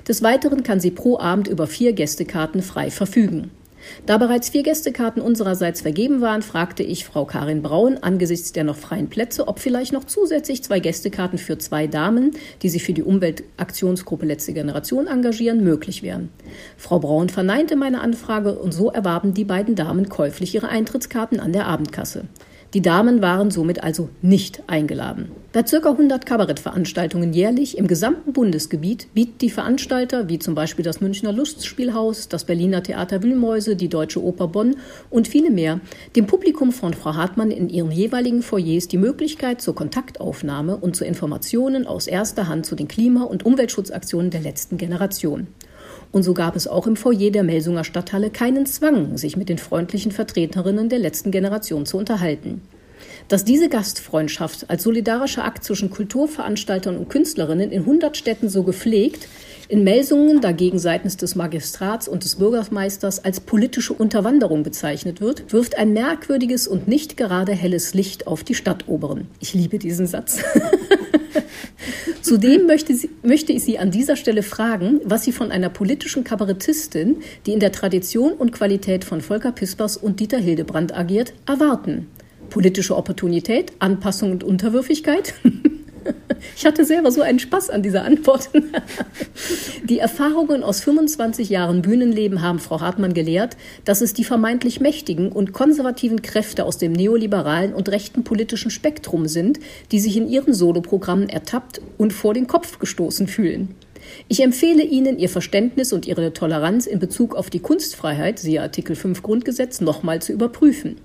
Des 0.08 0.22
Weiteren 0.22 0.62
kann 0.62 0.80
sie 0.80 0.90
pro 0.90 1.18
Abend 1.18 1.48
über 1.48 1.66
vier 1.66 1.92
Gästekarten 1.92 2.62
frei 2.62 2.90
verfügen. 2.90 3.50
Da 4.06 4.18
bereits 4.18 4.48
vier 4.48 4.62
Gästekarten 4.62 5.22
unsererseits 5.22 5.80
vergeben 5.80 6.20
waren, 6.20 6.42
fragte 6.42 6.82
ich 6.82 7.04
Frau 7.04 7.24
Karin 7.24 7.62
Braun 7.62 7.98
angesichts 7.98 8.52
der 8.52 8.64
noch 8.64 8.76
freien 8.76 9.08
Plätze, 9.08 9.48
ob 9.48 9.58
vielleicht 9.58 9.92
noch 9.92 10.04
zusätzlich 10.04 10.62
zwei 10.62 10.80
Gästekarten 10.80 11.38
für 11.38 11.58
zwei 11.58 11.86
Damen, 11.86 12.32
die 12.62 12.68
sich 12.68 12.84
für 12.84 12.92
die 12.92 13.02
Umweltaktionsgruppe 13.02 14.26
Letzte 14.26 14.52
Generation 14.52 15.06
engagieren, 15.06 15.64
möglich 15.64 16.02
wären. 16.02 16.30
Frau 16.76 16.98
Braun 16.98 17.28
verneinte 17.28 17.76
meine 17.76 18.00
Anfrage 18.00 18.58
und 18.58 18.72
so 18.72 18.90
erwarben 18.90 19.34
die 19.34 19.44
beiden 19.44 19.74
Damen 19.74 20.08
käuflich 20.08 20.54
ihre 20.54 20.68
Eintrittskarten 20.68 21.40
an 21.40 21.52
der 21.52 21.66
Abendkasse. 21.66 22.24
Die 22.76 22.82
Damen 22.82 23.22
waren 23.22 23.50
somit 23.50 23.82
also 23.82 24.10
nicht 24.20 24.62
eingeladen. 24.66 25.30
Bei 25.54 25.62
ca. 25.62 25.78
100 25.78 26.26
Kabarettveranstaltungen 26.26 27.32
jährlich 27.32 27.78
im 27.78 27.86
gesamten 27.86 28.34
Bundesgebiet 28.34 29.08
bieten 29.14 29.38
die 29.38 29.48
Veranstalter, 29.48 30.28
wie 30.28 30.38
zum 30.38 30.54
Beispiel 30.54 30.84
das 30.84 31.00
Münchner 31.00 31.32
Lustspielhaus, 31.32 32.28
das 32.28 32.44
Berliner 32.44 32.82
Theater 32.82 33.22
Wühlmäuse, 33.22 33.76
die 33.76 33.88
Deutsche 33.88 34.22
Oper 34.22 34.48
Bonn 34.48 34.76
und 35.08 35.26
viele 35.26 35.50
mehr, 35.50 35.80
dem 36.16 36.26
Publikum 36.26 36.70
von 36.70 36.92
Frau 36.92 37.14
Hartmann 37.14 37.50
in 37.50 37.70
ihren 37.70 37.90
jeweiligen 37.90 38.42
Foyers 38.42 38.88
die 38.88 38.98
Möglichkeit 38.98 39.62
zur 39.62 39.74
Kontaktaufnahme 39.74 40.76
und 40.76 40.96
zu 40.96 41.06
Informationen 41.06 41.86
aus 41.86 42.06
erster 42.06 42.46
Hand 42.46 42.66
zu 42.66 42.74
den 42.74 42.88
Klima- 42.88 43.24
und 43.24 43.46
Umweltschutzaktionen 43.46 44.30
der 44.30 44.42
letzten 44.42 44.76
Generation. 44.76 45.46
Und 46.12 46.22
so 46.22 46.34
gab 46.34 46.56
es 46.56 46.66
auch 46.66 46.86
im 46.86 46.96
Foyer 46.96 47.30
der 47.30 47.42
Melsunger 47.42 47.84
Stadthalle 47.84 48.30
keinen 48.30 48.66
Zwang, 48.66 49.16
sich 49.18 49.36
mit 49.36 49.48
den 49.48 49.58
freundlichen 49.58 50.12
Vertreterinnen 50.12 50.88
der 50.88 50.98
letzten 50.98 51.30
Generation 51.30 51.86
zu 51.86 51.98
unterhalten. 51.98 52.62
Dass 53.28 53.44
diese 53.44 53.68
Gastfreundschaft 53.68 54.70
als 54.70 54.82
solidarischer 54.82 55.44
Akt 55.44 55.64
zwischen 55.64 55.90
Kulturveranstaltern 55.90 56.96
und 56.96 57.10
Künstlerinnen 57.10 57.72
in 57.72 57.80
100 57.80 58.16
Städten 58.16 58.48
so 58.48 58.62
gepflegt, 58.62 59.28
in 59.68 59.82
Melsungen 59.82 60.40
dagegen 60.40 60.78
seitens 60.78 61.16
des 61.16 61.34
Magistrats 61.34 62.06
und 62.06 62.22
des 62.22 62.36
Bürgermeisters 62.36 63.24
als 63.24 63.40
politische 63.40 63.92
Unterwanderung 63.94 64.62
bezeichnet 64.62 65.20
wird, 65.20 65.52
wirft 65.52 65.76
ein 65.76 65.92
merkwürdiges 65.92 66.68
und 66.68 66.86
nicht 66.86 67.16
gerade 67.16 67.52
helles 67.52 67.92
Licht 67.92 68.28
auf 68.28 68.44
die 68.44 68.54
Stadtoberen. 68.54 69.26
Ich 69.40 69.54
liebe 69.54 69.78
diesen 69.78 70.06
Satz. 70.06 70.38
Zudem 72.26 72.66
möchte, 72.66 72.92
sie, 72.92 73.08
möchte 73.22 73.52
ich 73.52 73.62
Sie 73.62 73.78
an 73.78 73.92
dieser 73.92 74.16
Stelle 74.16 74.42
fragen, 74.42 75.00
was 75.04 75.22
Sie 75.22 75.30
von 75.30 75.52
einer 75.52 75.68
politischen 75.68 76.24
Kabarettistin, 76.24 77.18
die 77.46 77.52
in 77.52 77.60
der 77.60 77.70
Tradition 77.70 78.32
und 78.32 78.50
Qualität 78.50 79.04
von 79.04 79.20
Volker 79.20 79.52
Pispers 79.52 79.96
und 79.96 80.18
Dieter 80.18 80.38
Hildebrand 80.38 80.92
agiert, 80.92 81.34
erwarten. 81.46 82.08
Politische 82.50 82.96
Opportunität, 82.96 83.74
Anpassung 83.78 84.32
und 84.32 84.42
Unterwürfigkeit? 84.42 85.34
Ich 86.56 86.64
hatte 86.64 86.84
selber 86.84 87.10
so 87.10 87.22
einen 87.22 87.38
Spaß 87.38 87.70
an 87.70 87.82
dieser 87.82 88.04
Antwort. 88.04 88.50
Die 89.84 89.98
Erfahrungen 89.98 90.62
aus 90.62 90.80
25 90.80 91.48
Jahren 91.50 91.82
Bühnenleben 91.82 92.42
haben 92.42 92.58
Frau 92.58 92.80
Hartmann 92.80 93.14
gelehrt, 93.14 93.56
dass 93.84 94.00
es 94.00 94.14
die 94.14 94.24
vermeintlich 94.24 94.80
mächtigen 94.80 95.30
und 95.30 95.52
konservativen 95.52 96.22
Kräfte 96.22 96.64
aus 96.64 96.78
dem 96.78 96.92
neoliberalen 96.92 97.74
und 97.74 97.88
rechten 97.88 98.24
politischen 98.24 98.70
Spektrum 98.70 99.26
sind, 99.26 99.60
die 99.92 100.00
sich 100.00 100.16
in 100.16 100.28
ihren 100.28 100.54
Soloprogrammen 100.54 101.28
ertappt 101.28 101.80
und 101.98 102.12
vor 102.12 102.34
den 102.34 102.46
Kopf 102.46 102.78
gestoßen 102.78 103.28
fühlen. 103.28 103.74
Ich 104.28 104.42
empfehle 104.42 104.84
Ihnen, 104.84 105.18
Ihr 105.18 105.28
Verständnis 105.28 105.92
und 105.92 106.06
Ihre 106.06 106.32
Toleranz 106.32 106.86
in 106.86 106.98
Bezug 106.98 107.34
auf 107.34 107.50
die 107.50 107.60
Kunstfreiheit, 107.60 108.38
siehe 108.38 108.62
Artikel 108.62 108.96
5 108.96 109.22
Grundgesetz, 109.22 109.80
nochmal 109.80 110.22
zu 110.22 110.32
überprüfen. 110.32 110.96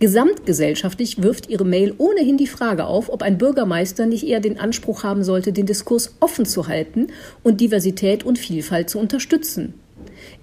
Gesamtgesellschaftlich 0.00 1.22
wirft 1.22 1.50
Ihre 1.50 1.64
Mail 1.64 1.92
ohnehin 1.98 2.36
die 2.36 2.46
Frage 2.46 2.86
auf, 2.86 3.08
ob 3.12 3.22
ein 3.22 3.36
Bürgermeister 3.36 4.06
nicht 4.06 4.24
eher 4.24 4.38
den 4.38 4.60
Anspruch 4.60 5.02
haben 5.02 5.24
sollte, 5.24 5.52
den 5.52 5.66
Diskurs 5.66 6.14
offen 6.20 6.46
zu 6.46 6.68
halten 6.68 7.08
und 7.42 7.60
Diversität 7.60 8.24
und 8.24 8.38
Vielfalt 8.38 8.90
zu 8.90 9.00
unterstützen. 9.00 9.74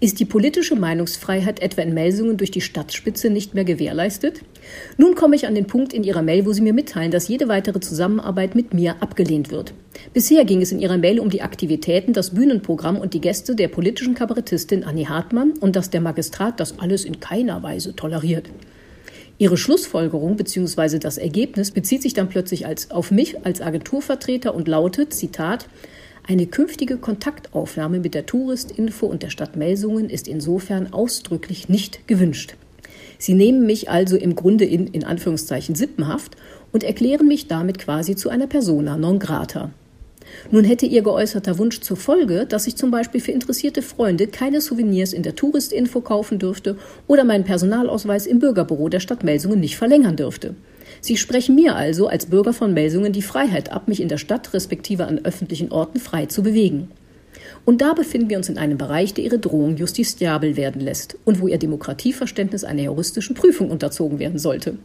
Ist 0.01 0.19
die 0.19 0.25
politische 0.25 0.75
Meinungsfreiheit 0.75 1.61
etwa 1.61 1.81
in 1.83 1.93
Melsungen 1.93 2.35
durch 2.35 2.51
die 2.51 2.59
Stadtspitze 2.59 3.29
nicht 3.29 3.53
mehr 3.53 3.63
gewährleistet? 3.63 4.41
Nun 4.97 5.15
komme 5.15 5.37
ich 5.37 5.47
an 5.47 5.55
den 5.55 5.67
Punkt 5.67 5.93
in 5.93 6.03
Ihrer 6.03 6.21
Mail, 6.21 6.45
wo 6.45 6.51
Sie 6.51 6.61
mir 6.61 6.73
mitteilen, 6.73 7.11
dass 7.11 7.29
jede 7.29 7.47
weitere 7.47 7.79
Zusammenarbeit 7.79 8.55
mit 8.55 8.73
mir 8.73 8.97
abgelehnt 9.01 9.51
wird. 9.51 9.73
Bisher 10.13 10.43
ging 10.43 10.61
es 10.61 10.73
in 10.73 10.79
Ihrer 10.79 10.97
Mail 10.97 11.19
um 11.21 11.29
die 11.29 11.41
Aktivitäten, 11.41 12.11
das 12.11 12.31
Bühnenprogramm 12.31 12.97
und 12.97 13.13
die 13.13 13.21
Gäste 13.21 13.55
der 13.55 13.69
politischen 13.69 14.15
Kabarettistin 14.15 14.83
Annie 14.83 15.07
Hartmann 15.07 15.53
und 15.61 15.77
dass 15.77 15.89
der 15.89 16.01
Magistrat 16.01 16.59
das 16.59 16.77
alles 16.79 17.05
in 17.05 17.21
keiner 17.21 17.63
Weise 17.63 17.95
toleriert. 17.95 18.49
Ihre 19.37 19.57
Schlussfolgerung 19.57 20.37
bzw. 20.37 20.97
das 20.99 21.17
Ergebnis 21.17 21.71
bezieht 21.71 22.01
sich 22.01 22.13
dann 22.13 22.29
plötzlich 22.29 22.65
als, 22.65 22.91
auf 22.91 23.11
mich 23.11 23.45
als 23.45 23.61
Agenturvertreter 23.61 24.55
und 24.55 24.67
lautet, 24.67 25.13
Zitat, 25.13 25.67
eine 26.27 26.47
künftige 26.47 26.97
Kontaktaufnahme 26.97 27.99
mit 27.99 28.13
der 28.13 28.25
Touristinfo 28.25 29.05
und 29.05 29.23
der 29.23 29.29
Stadt 29.29 29.55
Melsungen 29.55 30.09
ist 30.09 30.27
insofern 30.27 30.93
ausdrücklich 30.93 31.69
nicht 31.69 32.07
gewünscht. 32.07 32.55
Sie 33.17 33.33
nehmen 33.33 33.65
mich 33.65 33.89
also 33.89 34.15
im 34.15 34.35
Grunde 34.35 34.65
in, 34.65 34.87
in 34.87 35.03
Anführungszeichen 35.03 35.75
Sippenhaft 35.75 36.35
und 36.71 36.83
erklären 36.83 37.27
mich 37.27 37.47
damit 37.47 37.77
quasi 37.77 38.15
zu 38.15 38.29
einer 38.29 38.47
Persona 38.47 38.97
non 38.97 39.19
grata. 39.19 39.71
Nun 40.51 40.63
hätte 40.63 40.85
ihr 40.85 41.01
geäußerter 41.01 41.57
Wunsch 41.57 41.81
zur 41.81 41.97
Folge, 41.97 42.45
dass 42.45 42.67
ich 42.67 42.75
zum 42.75 42.91
Beispiel 42.91 43.19
für 43.19 43.31
interessierte 43.31 43.81
Freunde 43.81 44.27
keine 44.27 44.61
Souvenirs 44.61 45.11
in 45.11 45.23
der 45.23 45.35
Touristinfo 45.35 46.01
kaufen 46.01 46.37
dürfte 46.37 46.77
oder 47.07 47.23
meinen 47.23 47.43
Personalausweis 47.43 48.27
im 48.27 48.39
Bürgerbüro 48.39 48.89
der 48.89 48.99
Stadt 48.99 49.23
Melsungen 49.23 49.59
nicht 49.59 49.77
verlängern 49.77 50.15
dürfte. 50.15 50.55
Sie 51.01 51.17
sprechen 51.17 51.55
mir 51.55 51.75
also 51.75 52.07
als 52.07 52.27
Bürger 52.27 52.53
von 52.53 52.73
Melsungen 52.73 53.11
die 53.11 53.23
Freiheit 53.23 53.71
ab, 53.71 53.87
mich 53.87 54.01
in 54.01 54.07
der 54.07 54.17
Stadt 54.17 54.53
respektive 54.53 55.05
an 55.05 55.25
öffentlichen 55.25 55.71
Orten 55.71 55.99
frei 55.99 56.27
zu 56.27 56.43
bewegen. 56.43 56.89
Und 57.65 57.81
da 57.81 57.93
befinden 57.93 58.29
wir 58.29 58.37
uns 58.37 58.49
in 58.49 58.59
einem 58.59 58.77
Bereich, 58.77 59.15
der 59.15 59.23
ihre 59.23 59.39
Drohung 59.39 59.75
justiziabel 59.77 60.55
werden 60.55 60.81
lässt 60.81 61.17
und 61.25 61.41
wo 61.41 61.47
ihr 61.47 61.57
Demokratieverständnis 61.57 62.63
einer 62.63 62.83
juristischen 62.83 63.35
Prüfung 63.35 63.71
unterzogen 63.71 64.19
werden 64.19 64.37
sollte. 64.37 64.77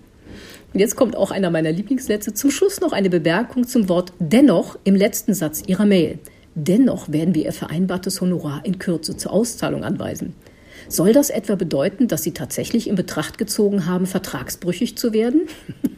Und 0.72 0.80
jetzt 0.80 0.96
kommt 0.96 1.16
auch 1.16 1.30
einer 1.30 1.50
meiner 1.50 1.72
Lieblingssätze. 1.72 2.34
Zum 2.34 2.50
Schluss 2.50 2.80
noch 2.80 2.92
eine 2.92 3.10
Bemerkung 3.10 3.66
zum 3.66 3.88
Wort 3.88 4.12
dennoch 4.18 4.78
im 4.84 4.94
letzten 4.94 5.34
Satz 5.34 5.62
Ihrer 5.66 5.86
Mail. 5.86 6.18
Dennoch 6.54 7.10
werden 7.10 7.34
wir 7.34 7.44
Ihr 7.44 7.52
vereinbartes 7.52 8.20
Honorar 8.20 8.60
in 8.64 8.78
Kürze 8.78 9.16
zur 9.16 9.32
Auszahlung 9.32 9.84
anweisen. 9.84 10.34
Soll 10.88 11.12
das 11.12 11.30
etwa 11.30 11.56
bedeuten, 11.56 12.08
dass 12.08 12.22
Sie 12.22 12.32
tatsächlich 12.32 12.88
in 12.88 12.94
Betracht 12.94 13.38
gezogen 13.38 13.86
haben, 13.86 14.06
vertragsbrüchig 14.06 14.96
zu 14.96 15.12
werden? 15.12 15.42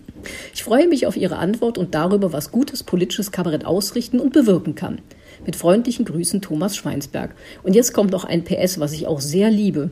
Ich 0.54 0.62
freue 0.62 0.86
mich 0.86 1.08
auf 1.08 1.16
Ihre 1.16 1.38
Antwort 1.38 1.78
und 1.78 1.96
darüber, 1.96 2.32
was 2.32 2.52
gutes 2.52 2.84
politisches 2.84 3.32
Kabarett 3.32 3.64
ausrichten 3.64 4.20
und 4.20 4.32
bewirken 4.32 4.76
kann. 4.76 5.00
Mit 5.44 5.56
freundlichen 5.56 6.04
Grüßen 6.04 6.40
Thomas 6.40 6.76
Schweinsberg. 6.76 7.34
Und 7.64 7.74
jetzt 7.74 7.92
kommt 7.92 8.12
noch 8.12 8.22
ein 8.22 8.44
PS, 8.44 8.78
was 8.78 8.92
ich 8.92 9.08
auch 9.08 9.20
sehr 9.20 9.50
liebe. 9.50 9.90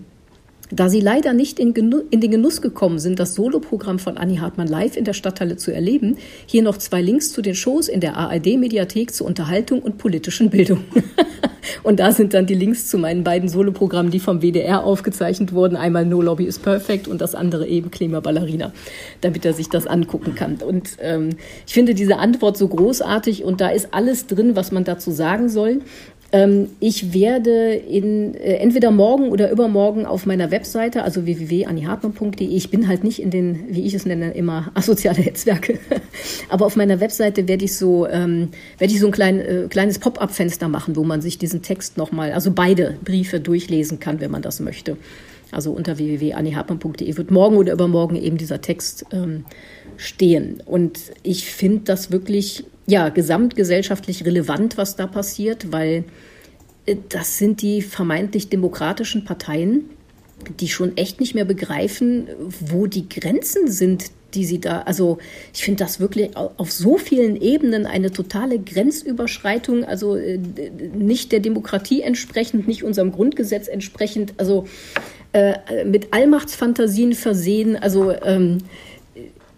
Da 0.71 0.89
sie 0.89 1.00
leider 1.00 1.33
nicht 1.33 1.59
in, 1.59 1.75
in, 2.11 2.21
den 2.21 2.31
Genuss 2.31 2.62
gekommen 2.62 2.99
sind, 2.99 3.19
das 3.19 3.35
Soloprogramm 3.35 3.99
von 3.99 4.17
Annie 4.17 4.41
Hartmann 4.41 4.69
live 4.69 4.97
in 4.97 5.05
der 5.05 5.15
Stadthalle 5.15 5.57
zu 5.57 5.73
erleben, 5.73 6.17
hier 6.47 6.62
noch 6.62 6.77
zwei 6.79 7.03
Links 7.03 7.33
zu 7.33 7.43
den 7.43 7.55
Shows 7.55 7.89
in 7.89 8.00
der 8.00 8.17
ARD-Mediathek 8.17 9.12
zur 9.12 9.27
Unterhaltung 9.27 9.81
und 9.81 9.99
politischen 9.99 10.50
Bildung. 10.50 10.85
und 11.83 11.99
da 11.99 12.12
sind 12.12 12.35
dann 12.35 12.47
die 12.47 12.55
Links 12.55 12.89
zu 12.89 12.99
meinen 12.99 13.25
beiden 13.25 13.49
Soloprogrammen, 13.49 14.12
die 14.12 14.21
vom 14.21 14.43
WDR 14.43 14.85
aufgezeichnet 14.85 15.53
wurden. 15.53 15.77
Einmal 15.77 16.07
No 16.07 16.23
Lobby 16.23 16.45
is 16.45 16.59
Perfect 16.59 17.09
und 17.09 17.21
das 17.21 17.35
andere 17.35 17.67
eben 17.67 17.91
Klima 17.91 18.21
Ballerina, 18.21 18.73
damit 19.23 19.45
er 19.45 19.55
sich 19.55 19.69
das 19.69 19.89
angucken 19.89 20.37
kann. 20.37 20.59
Und 20.65 20.97
ähm, 21.00 21.31
ich 21.67 21.75
finde 21.75 21.95
diese 21.95 22.19
Antwort 22.19 22.57
so 22.57 22.69
großartig 22.69 23.43
und 23.43 23.61
da 23.61 23.71
ist 23.71 23.89
alles 23.93 24.27
drin, 24.29 24.55
was 24.55 24.71
man 24.71 24.85
dazu 24.85 25.11
sagen 25.11 25.49
soll. 25.49 25.81
Ähm, 26.33 26.69
ich 26.79 27.13
werde 27.13 27.73
in, 27.75 28.35
äh, 28.35 28.55
entweder 28.57 28.93
morgen 28.93 29.31
oder 29.31 29.51
übermorgen 29.51 30.07
auf 30.07 30.27
meiner 30.27 30.53
Webseite, 30.53 31.03
also 31.03 31.27
www.annihartmann.de, 31.27 32.47
ich 32.47 32.71
bin 32.71 32.87
halt 32.87 33.03
nicht 33.03 33.21
in 33.21 33.31
den, 33.31 33.65
wie 33.69 33.85
ich 33.85 33.95
es 33.95 34.07
nenne, 34.07 34.33
immer 34.33 34.71
asoziale 34.75 35.21
Netzwerke, 35.21 35.81
aber 36.49 36.67
auf 36.67 36.77
meiner 36.77 37.01
Webseite 37.01 37.49
werde 37.49 37.65
ich 37.65 37.77
so, 37.77 38.07
ähm, 38.07 38.51
werde 38.79 38.95
ich 38.95 39.01
so 39.01 39.07
ein 39.07 39.13
klein, 39.13 39.41
äh, 39.41 39.67
kleines 39.69 39.99
Pop-up-Fenster 39.99 40.69
machen, 40.69 40.95
wo 40.95 41.03
man 41.03 41.21
sich 41.21 41.39
diesen 41.39 41.63
Text 41.63 41.97
nochmal, 41.97 42.33
also 42.33 42.53
beide 42.53 42.97
Briefe 43.05 43.41
durchlesen 43.41 43.99
kann, 43.99 44.21
wenn 44.21 44.31
man 44.31 44.43
das 44.43 44.61
möchte. 44.61 44.97
Also 45.51 45.73
unter 45.73 45.99
www.annihartmann.de 45.99 47.17
wird 47.17 47.33
morgen 47.33 47.57
oder 47.57 47.73
übermorgen 47.73 48.15
eben 48.15 48.37
dieser 48.37 48.61
Text 48.61 49.07
ähm, 49.13 49.45
stehen. 49.97 50.63
Und 50.65 51.01
ich 51.25 51.47
finde 51.47 51.81
das 51.87 52.13
wirklich 52.13 52.65
ja, 52.87 53.09
gesamtgesellschaftlich 53.09 54.25
relevant, 54.25 54.77
was 54.77 54.97
da 54.97 55.07
passiert, 55.07 55.73
weil 55.73 56.05
äh, 56.87 56.97
das 57.09 57.39
sind 57.39 57.63
die 57.63 57.83
vermeintlich 57.83 58.49
demokratischen 58.49 59.25
Parteien, 59.25 59.91
die 60.59 60.69
schon 60.69 60.97
echt 60.97 61.21
nicht 61.21 61.35
mehr 61.35 61.45
begreifen, 61.45 62.29
wo 62.61 62.87
die 62.87 63.09
Grenzen 63.09 63.71
sind, 63.71 64.11
die 64.35 64.45
sie 64.45 64.61
da, 64.61 64.83
also 64.83 65.19
ich 65.53 65.65
finde 65.65 65.85
das 65.85 66.01
wirklich 66.01 66.37
auf 66.37 66.71
so 66.71 66.97
vielen 66.99 67.41
Ebenen 67.41 67.85
eine 67.85 68.11
totale 68.13 68.59
Grenzüberschreitung, 68.59 69.85
also 69.85 70.17
äh, 70.17 70.39
nicht 70.95 71.33
der 71.33 71.41
Demokratie 71.41 72.03
entsprechend, 72.03 72.69
nicht 72.69 72.85
unserem 72.85 73.13
Grundgesetz 73.13 73.69
entsprechend, 73.69 74.35
also 74.37 74.67
äh, 75.33 75.85
mit 75.85 76.13
Allmachtsfantasien 76.13 77.13
versehen. 77.15 77.77
Also 77.77 78.11
ähm, 78.11 78.59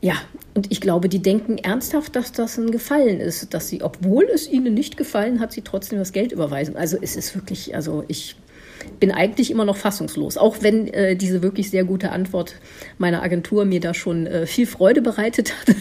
ja, 0.02 0.14
und 0.54 0.70
ich 0.70 0.80
glaube, 0.80 1.08
die 1.08 1.22
denken 1.22 1.58
ernsthaft, 1.58 2.16
dass 2.16 2.32
das 2.32 2.58
ein 2.58 2.72
Gefallen 2.72 3.20
ist, 3.20 3.54
dass 3.54 3.68
sie, 3.68 3.82
obwohl 3.82 4.24
es 4.24 4.50
ihnen 4.50 4.74
nicht 4.74 4.96
gefallen 4.96 5.38
hat, 5.38 5.52
sie 5.52 5.62
trotzdem 5.62 6.00
das 6.00 6.12
Geld 6.12 6.32
überweisen. 6.32 6.76
Also 6.76 6.98
es 7.00 7.14
ist 7.14 7.36
wirklich, 7.36 7.76
also 7.76 8.04
ich 8.08 8.34
bin 8.98 9.12
eigentlich 9.12 9.52
immer 9.52 9.64
noch 9.64 9.76
fassungslos, 9.76 10.36
auch 10.36 10.56
wenn 10.60 10.88
äh, 10.88 11.14
diese 11.14 11.40
wirklich 11.40 11.70
sehr 11.70 11.84
gute 11.84 12.10
Antwort 12.10 12.56
meiner 12.98 13.22
Agentur 13.22 13.64
mir 13.64 13.78
da 13.78 13.94
schon 13.94 14.26
äh, 14.26 14.44
viel 14.44 14.66
Freude 14.66 15.02
bereitet 15.02 15.54
hat. 15.54 15.76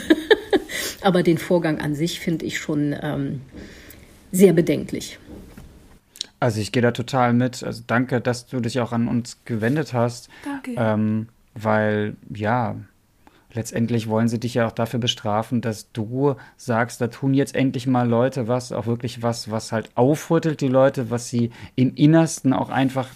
Aber 1.01 1.24
den 1.24 1.40
Vorgang 1.40 1.82
an 1.82 1.96
sich 1.96 2.20
finde 2.20 2.46
ich 2.46 2.60
schon 2.60 2.96
ähm, 3.01 3.42
sehr 4.32 4.54
bedenklich. 4.54 5.18
Also 6.40 6.62
ich 6.62 6.72
gehe 6.72 6.84
da 6.84 6.92
total 6.92 7.34
mit. 7.34 7.63
Also 7.63 7.82
danke, 7.88 8.22
dass 8.22 8.46
du 8.46 8.60
dich 8.60 8.80
auch 8.80 8.92
an 8.92 9.08
uns 9.08 9.40
gewendet 9.46 9.94
hast. 9.94 10.30
Danke. 10.46 10.75
Ähm, 10.78 11.28
weil, 11.56 12.16
ja, 12.34 12.75
letztendlich 13.53 14.08
wollen 14.08 14.27
sie 14.27 14.39
dich 14.39 14.55
ja 14.55 14.67
auch 14.67 14.72
dafür 14.72 15.00
bestrafen, 15.00 15.62
dass 15.62 15.91
du 15.91 16.36
sagst, 16.58 17.01
da 17.01 17.08
tun 17.08 17.34
jetzt 17.34 17.55
endlich 17.55 17.88
mal 17.88 18.08
Leute 18.08 18.48
was, 18.48 18.72
auch 18.72 18.86
wirklich 18.86 19.22
was, 19.22 19.51
was 19.51 19.72
halt 19.72 19.89
aufrüttelt 19.96 20.62
die 20.62 20.67
Leute, 20.67 21.10
was 21.10 21.29
sie 21.29 21.51
im 21.75 21.93
Innersten 21.96 22.53
auch 22.53 22.70
einfach 22.70 23.08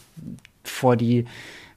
vor 0.64 0.96
die 0.96 1.26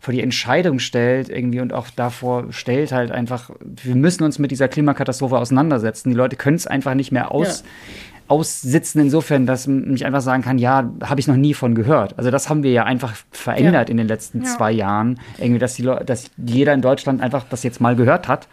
vor 0.00 0.14
die 0.14 0.22
Entscheidung 0.22 0.78
stellt 0.78 1.28
irgendwie 1.28 1.60
und 1.60 1.72
auch 1.72 1.90
davor 1.90 2.52
stellt 2.52 2.92
halt 2.92 3.10
einfach, 3.10 3.50
wir 3.60 3.96
müssen 3.96 4.22
uns 4.22 4.38
mit 4.38 4.52
dieser 4.52 4.68
Klimakatastrophe 4.68 5.36
auseinandersetzen. 5.36 6.10
Die 6.10 6.14
Leute 6.14 6.36
können 6.36 6.56
es 6.56 6.68
einfach 6.68 6.94
nicht 6.94 7.10
mehr 7.10 7.32
aus, 7.32 7.62
ja. 7.62 7.66
Aussitzen 8.28 9.00
insofern, 9.00 9.46
dass 9.46 9.66
man 9.66 9.88
nicht 9.88 10.06
einfach 10.06 10.20
sagen 10.20 10.42
kann, 10.42 10.58
ja, 10.58 10.90
habe 11.02 11.20
ich 11.20 11.26
noch 11.26 11.36
nie 11.36 11.54
von 11.54 11.74
gehört. 11.74 12.16
Also 12.18 12.30
das 12.30 12.48
haben 12.48 12.62
wir 12.62 12.70
ja 12.70 12.84
einfach 12.84 13.14
verändert 13.30 13.88
ja. 13.88 13.90
in 13.90 13.96
den 13.96 14.06
letzten 14.06 14.42
ja. 14.42 14.44
zwei 14.44 14.70
Jahren. 14.70 15.18
Irgendwie, 15.38 15.58
dass, 15.58 15.74
die 15.74 15.82
dass 15.82 16.30
jeder 16.36 16.74
in 16.74 16.82
Deutschland 16.82 17.22
einfach 17.22 17.44
das 17.48 17.62
jetzt 17.62 17.80
mal 17.80 17.96
gehört 17.96 18.28
hat 18.28 18.48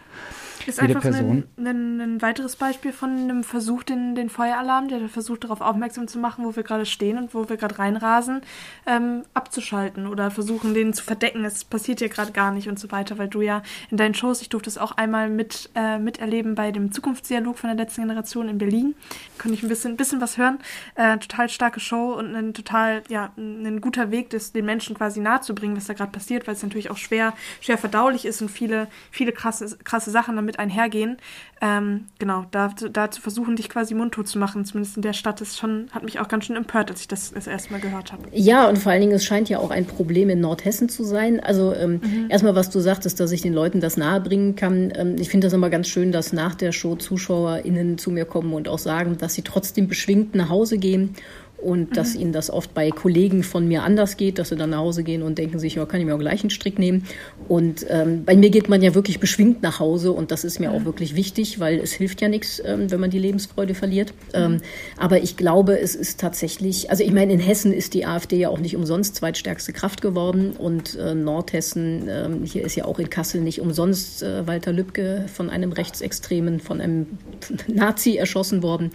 ist 0.68 0.80
jede 0.80 0.96
einfach 0.96 1.10
Person. 1.10 1.44
Ein, 1.56 1.66
ein, 1.66 2.00
ein, 2.00 2.22
weiteres 2.22 2.56
Beispiel 2.56 2.92
von 2.92 3.10
einem 3.10 3.44
Versuch, 3.44 3.82
den, 3.82 4.14
den 4.14 4.30
Feueralarm, 4.30 4.88
der 4.88 5.08
versucht 5.08 5.44
darauf 5.44 5.60
aufmerksam 5.60 6.08
zu 6.08 6.18
machen, 6.18 6.44
wo 6.44 6.56
wir 6.56 6.62
gerade 6.62 6.86
stehen 6.86 7.18
und 7.18 7.34
wo 7.34 7.48
wir 7.48 7.56
gerade 7.56 7.78
reinrasen, 7.78 8.42
ähm, 8.86 9.22
abzuschalten 9.34 10.06
oder 10.06 10.30
versuchen, 10.30 10.74
den 10.74 10.92
zu 10.92 11.04
verdecken. 11.04 11.44
Es 11.44 11.64
passiert 11.64 12.00
hier 12.00 12.08
gerade 12.08 12.32
gar 12.32 12.52
nicht 12.52 12.68
und 12.68 12.78
so 12.78 12.90
weiter, 12.90 13.18
weil 13.18 13.28
du 13.28 13.40
ja 13.40 13.62
in 13.90 13.96
deinen 13.96 14.14
Shows, 14.14 14.42
ich 14.42 14.48
durfte 14.48 14.68
es 14.70 14.78
auch 14.78 14.92
einmal 14.92 15.28
mit, 15.28 15.70
äh, 15.74 15.98
miterleben 15.98 16.54
bei 16.54 16.72
dem 16.72 16.92
Zukunftsdialog 16.92 17.58
von 17.58 17.68
der 17.68 17.76
letzten 17.76 18.02
Generation 18.02 18.48
in 18.48 18.58
Berlin. 18.58 18.94
Konnte 19.38 19.54
ich 19.54 19.62
ein 19.62 19.68
bisschen, 19.68 19.96
bisschen 19.96 20.20
was 20.20 20.38
hören. 20.38 20.58
Äh, 20.94 21.18
total 21.18 21.48
starke 21.48 21.80
Show 21.80 22.14
und 22.14 22.34
ein 22.34 22.54
total, 22.54 23.02
ja, 23.08 23.32
ein 23.36 23.80
guter 23.80 24.10
Weg, 24.10 24.30
das 24.30 24.52
den 24.52 24.64
Menschen 24.64 24.96
quasi 24.96 25.20
nahezubringen, 25.20 25.76
was 25.76 25.86
da 25.86 25.94
gerade 25.94 26.12
passiert, 26.12 26.46
weil 26.46 26.54
es 26.54 26.62
natürlich 26.62 26.90
auch 26.90 26.96
schwer, 26.96 27.34
schwer 27.60 27.78
verdaulich 27.78 28.24
ist 28.24 28.42
und 28.42 28.50
viele, 28.50 28.88
viele 29.10 29.32
krasse, 29.32 29.76
krasse 29.84 30.10
Sachen 30.10 30.36
damit 30.36 30.55
einhergehen. 30.58 31.16
Ähm, 31.62 32.04
genau, 32.18 32.44
da, 32.50 32.70
da 32.92 33.10
zu 33.10 33.22
versuchen, 33.22 33.56
dich 33.56 33.70
quasi 33.70 33.94
mundtot 33.94 34.28
zu 34.28 34.38
machen, 34.38 34.64
zumindest 34.66 34.96
in 34.96 35.02
der 35.02 35.14
Stadt, 35.14 35.40
ist 35.40 35.58
schon, 35.58 35.88
hat 35.92 36.02
mich 36.02 36.20
auch 36.20 36.28
ganz 36.28 36.44
schön 36.44 36.56
empört, 36.56 36.90
als 36.90 37.00
ich 37.00 37.08
das 37.08 37.32
das 37.32 37.46
erste 37.46 37.72
Mal 37.72 37.80
gehört 37.80 38.12
habe. 38.12 38.24
Ja, 38.32 38.68
und 38.68 38.78
vor 38.78 38.92
allen 38.92 39.00
Dingen, 39.00 39.14
es 39.14 39.24
scheint 39.24 39.48
ja 39.48 39.58
auch 39.58 39.70
ein 39.70 39.86
Problem 39.86 40.28
in 40.28 40.40
Nordhessen 40.40 40.88
zu 40.88 41.02
sein. 41.04 41.40
Also 41.40 41.74
ähm, 41.74 42.00
mhm. 42.02 42.26
erstmal, 42.28 42.54
was 42.54 42.68
du 42.68 42.80
sagtest, 42.80 43.18
dass 43.20 43.32
ich 43.32 43.40
den 43.40 43.54
Leuten 43.54 43.80
das 43.80 43.96
nahebringen 43.96 44.54
kann. 44.54 44.92
Ähm, 44.94 45.16
ich 45.18 45.30
finde 45.30 45.46
das 45.46 45.54
immer 45.54 45.70
ganz 45.70 45.88
schön, 45.88 46.12
dass 46.12 46.34
nach 46.34 46.54
der 46.54 46.72
Show 46.72 46.96
ZuschauerInnen 46.96 47.96
zu 47.96 48.10
mir 48.10 48.26
kommen 48.26 48.52
und 48.52 48.68
auch 48.68 48.78
sagen, 48.78 49.16
dass 49.16 49.34
sie 49.34 49.42
trotzdem 49.42 49.88
beschwingt 49.88 50.34
nach 50.34 50.50
Hause 50.50 50.76
gehen 50.76 51.14
und 51.66 51.90
mhm. 51.90 51.94
dass 51.94 52.14
ihnen 52.14 52.32
das 52.32 52.48
oft 52.48 52.74
bei 52.74 52.90
Kollegen 52.90 53.42
von 53.42 53.66
mir 53.66 53.82
anders 53.82 54.16
geht, 54.16 54.38
dass 54.38 54.50
sie 54.50 54.56
dann 54.56 54.70
nach 54.70 54.78
Hause 54.78 55.02
gehen 55.02 55.22
und 55.22 55.36
denken 55.36 55.58
sich, 55.58 55.74
ja, 55.74 55.84
kann 55.84 55.98
ich 55.98 56.06
mir 56.06 56.14
auch 56.14 56.20
gleich 56.20 56.42
einen 56.42 56.50
Strick 56.50 56.78
nehmen. 56.78 57.04
Und 57.48 57.84
ähm, 57.90 58.24
bei 58.24 58.36
mir 58.36 58.50
geht 58.50 58.68
man 58.68 58.82
ja 58.82 58.94
wirklich 58.94 59.18
beschwingt 59.18 59.62
nach 59.62 59.80
Hause 59.80 60.12
und 60.12 60.30
das 60.30 60.44
ist 60.44 60.60
mir 60.60 60.70
mhm. 60.70 60.76
auch 60.76 60.84
wirklich 60.84 61.16
wichtig, 61.16 61.58
weil 61.58 61.80
es 61.80 61.92
hilft 61.92 62.22
ja 62.22 62.28
nichts, 62.28 62.62
ähm, 62.64 62.88
wenn 62.92 63.00
man 63.00 63.10
die 63.10 63.18
Lebensfreude 63.18 63.74
verliert. 63.74 64.14
Mhm. 64.28 64.34
Ähm, 64.34 64.60
aber 64.96 65.22
ich 65.22 65.36
glaube, 65.36 65.78
es 65.78 65.96
ist 65.96 66.20
tatsächlich, 66.20 66.88
also 66.88 67.02
ich 67.02 67.12
meine, 67.12 67.32
in 67.32 67.40
Hessen 67.40 67.72
ist 67.72 67.94
die 67.94 68.06
AfD 68.06 68.36
ja 68.36 68.48
auch 68.48 68.60
nicht 68.60 68.76
umsonst 68.76 69.16
zweitstärkste 69.16 69.72
Kraft 69.72 70.02
geworden 70.02 70.52
und 70.52 70.94
äh, 70.94 71.14
Nordhessen, 71.14 72.08
äh, 72.08 72.28
hier 72.44 72.64
ist 72.64 72.76
ja 72.76 72.84
auch 72.84 73.00
in 73.00 73.10
Kassel 73.10 73.40
nicht 73.40 73.60
umsonst 73.60 74.22
äh, 74.22 74.46
Walter 74.46 74.72
Lübcke 74.72 75.26
von 75.34 75.50
einem 75.50 75.72
Rechtsextremen, 75.72 76.60
von 76.60 76.80
einem 76.80 77.06
Nazi 77.66 78.16
erschossen 78.16 78.62
worden. 78.62 78.92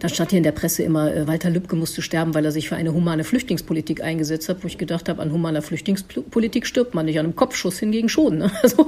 Da 0.00 0.08
stand 0.08 0.30
hier 0.30 0.38
in 0.38 0.42
der 0.44 0.52
Presse 0.52 0.82
immer, 0.82 1.14
äh, 1.14 1.28
Walter 1.28 1.50
Lübcke 1.50 1.76
musste 1.76 2.00
sterben, 2.00 2.34
weil 2.34 2.44
er 2.44 2.52
sich 2.52 2.68
für 2.68 2.76
eine 2.76 2.94
humane 2.94 3.22
Flüchtlingspolitik 3.22 4.02
eingesetzt 4.02 4.48
hat, 4.48 4.64
wo 4.64 4.66
ich 4.66 4.78
gedacht 4.78 5.08
habe, 5.10 5.20
an 5.20 5.30
humaner 5.30 5.60
Flüchtlingspolitik 5.60 6.66
stirbt 6.66 6.94
man 6.94 7.04
nicht, 7.04 7.18
an 7.18 7.26
einem 7.26 7.36
Kopfschuss 7.36 7.78
hingegen 7.78 8.08
schon. 8.08 8.38
Ne? 8.38 8.50
Also, 8.62 8.86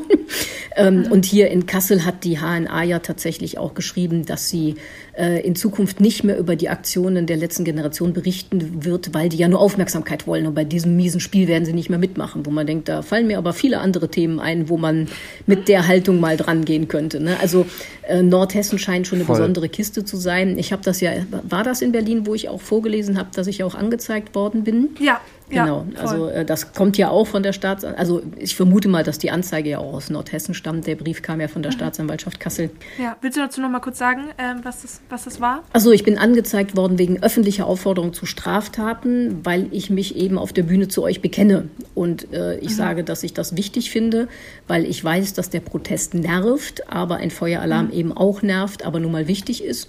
ähm, 0.76 1.06
und 1.10 1.24
hier 1.24 1.50
in 1.50 1.66
Kassel 1.66 2.04
hat 2.04 2.24
die 2.24 2.38
HNA 2.38 2.82
ja 2.82 2.98
tatsächlich 2.98 3.58
auch 3.58 3.74
geschrieben, 3.74 4.24
dass 4.24 4.48
sie 4.48 4.76
in 5.14 5.54
Zukunft 5.54 6.00
nicht 6.00 6.24
mehr 6.24 6.38
über 6.38 6.56
die 6.56 6.70
Aktionen 6.70 7.26
der 7.26 7.36
letzten 7.36 7.64
Generation 7.64 8.14
berichten 8.14 8.84
wird, 8.84 9.12
weil 9.12 9.28
die 9.28 9.36
ja 9.36 9.46
nur 9.46 9.60
Aufmerksamkeit 9.60 10.26
wollen. 10.26 10.46
Und 10.46 10.54
bei 10.54 10.64
diesem 10.64 10.96
miesen 10.96 11.20
Spiel 11.20 11.48
werden 11.48 11.66
sie 11.66 11.74
nicht 11.74 11.90
mehr 11.90 11.98
mitmachen, 11.98 12.46
wo 12.46 12.50
man 12.50 12.66
denkt, 12.66 12.88
da 12.88 13.02
fallen 13.02 13.26
mir 13.26 13.36
aber 13.36 13.52
viele 13.52 13.78
andere 13.80 14.08
Themen 14.08 14.40
ein, 14.40 14.70
wo 14.70 14.78
man 14.78 15.08
mit 15.46 15.68
der 15.68 15.86
Haltung 15.86 16.18
mal 16.18 16.38
dran 16.38 16.64
gehen 16.64 16.88
könnte. 16.88 17.20
Ne? 17.20 17.36
Also 17.40 17.66
äh, 18.08 18.22
Nordhessen 18.22 18.78
scheint 18.78 19.06
schon 19.06 19.18
eine 19.18 19.26
Voll. 19.26 19.36
besondere 19.36 19.68
Kiste 19.68 20.04
zu 20.04 20.16
sein. 20.16 20.56
Ich 20.58 20.72
habe 20.72 20.82
das 20.82 21.00
ja, 21.02 21.12
war 21.42 21.62
das 21.62 21.82
in 21.82 21.92
Berlin, 21.92 22.26
wo 22.26 22.34
ich 22.34 22.48
auch 22.48 22.60
vorgelesen 22.60 23.18
habe, 23.18 23.28
dass 23.34 23.46
ich 23.46 23.62
auch 23.64 23.74
angezeigt 23.74 24.34
worden 24.34 24.64
bin? 24.64 24.90
Ja, 24.98 25.20
Genau, 25.52 25.86
ja, 25.92 26.00
also 26.00 26.28
äh, 26.28 26.44
das 26.44 26.72
kommt 26.72 26.96
ja 26.96 27.10
auch 27.10 27.26
von 27.26 27.42
der 27.42 27.52
Staatsanwaltschaft. 27.52 28.00
Also 28.00 28.22
ich 28.38 28.56
vermute 28.56 28.88
mal, 28.88 29.04
dass 29.04 29.18
die 29.18 29.30
Anzeige 29.30 29.70
ja 29.70 29.78
auch 29.78 29.92
aus 29.92 30.10
Nordhessen 30.10 30.54
stammt. 30.54 30.86
Der 30.86 30.96
Brief 30.96 31.20
kam 31.22 31.40
ja 31.40 31.48
von 31.48 31.62
der 31.62 31.72
mhm. 31.72 31.76
Staatsanwaltschaft 31.76 32.40
Kassel. 32.40 32.70
Ja, 32.98 33.16
willst 33.20 33.36
du 33.36 33.42
dazu 33.42 33.60
noch 33.60 33.68
mal 33.68 33.80
kurz 33.80 33.98
sagen, 33.98 34.30
ähm, 34.38 34.60
was, 34.62 34.82
das, 34.82 35.00
was 35.12 35.24
das 35.24 35.40
war? 35.40 35.62
Also 35.72 35.92
ich 35.92 36.02
bin 36.02 36.18
angezeigt 36.18 36.76
worden 36.76 36.98
wegen 36.98 37.22
öffentlicher 37.22 37.66
Aufforderung 37.66 38.12
zu 38.12 38.26
Straftaten, 38.26 39.44
weil 39.44 39.68
ich 39.70 39.90
mich 39.90 40.16
eben 40.16 40.38
auf 40.38 40.52
der 40.52 40.64
Bühne 40.64 40.88
zu 40.88 41.02
euch 41.04 41.20
bekenne. 41.20 41.68
Und 41.94 42.32
äh, 42.32 42.58
ich 42.58 42.70
mhm. 42.70 42.74
sage, 42.74 43.04
dass 43.04 43.22
ich 43.22 43.34
das 43.34 43.56
wichtig 43.56 43.90
finde, 43.90 44.26
weil 44.66 44.84
ich 44.86 45.04
weiß, 45.04 45.34
dass 45.34 45.50
der 45.50 45.60
Protest 45.60 46.14
nervt, 46.14 46.90
aber 46.90 47.16
ein 47.16 47.30
Feueralarm 47.30 47.86
mhm. 47.86 47.92
eben 47.92 48.12
auch 48.12 48.42
nervt, 48.42 48.84
aber 48.84 48.98
nun 48.98 49.12
mal 49.12 49.28
wichtig 49.28 49.62
ist. 49.62 49.88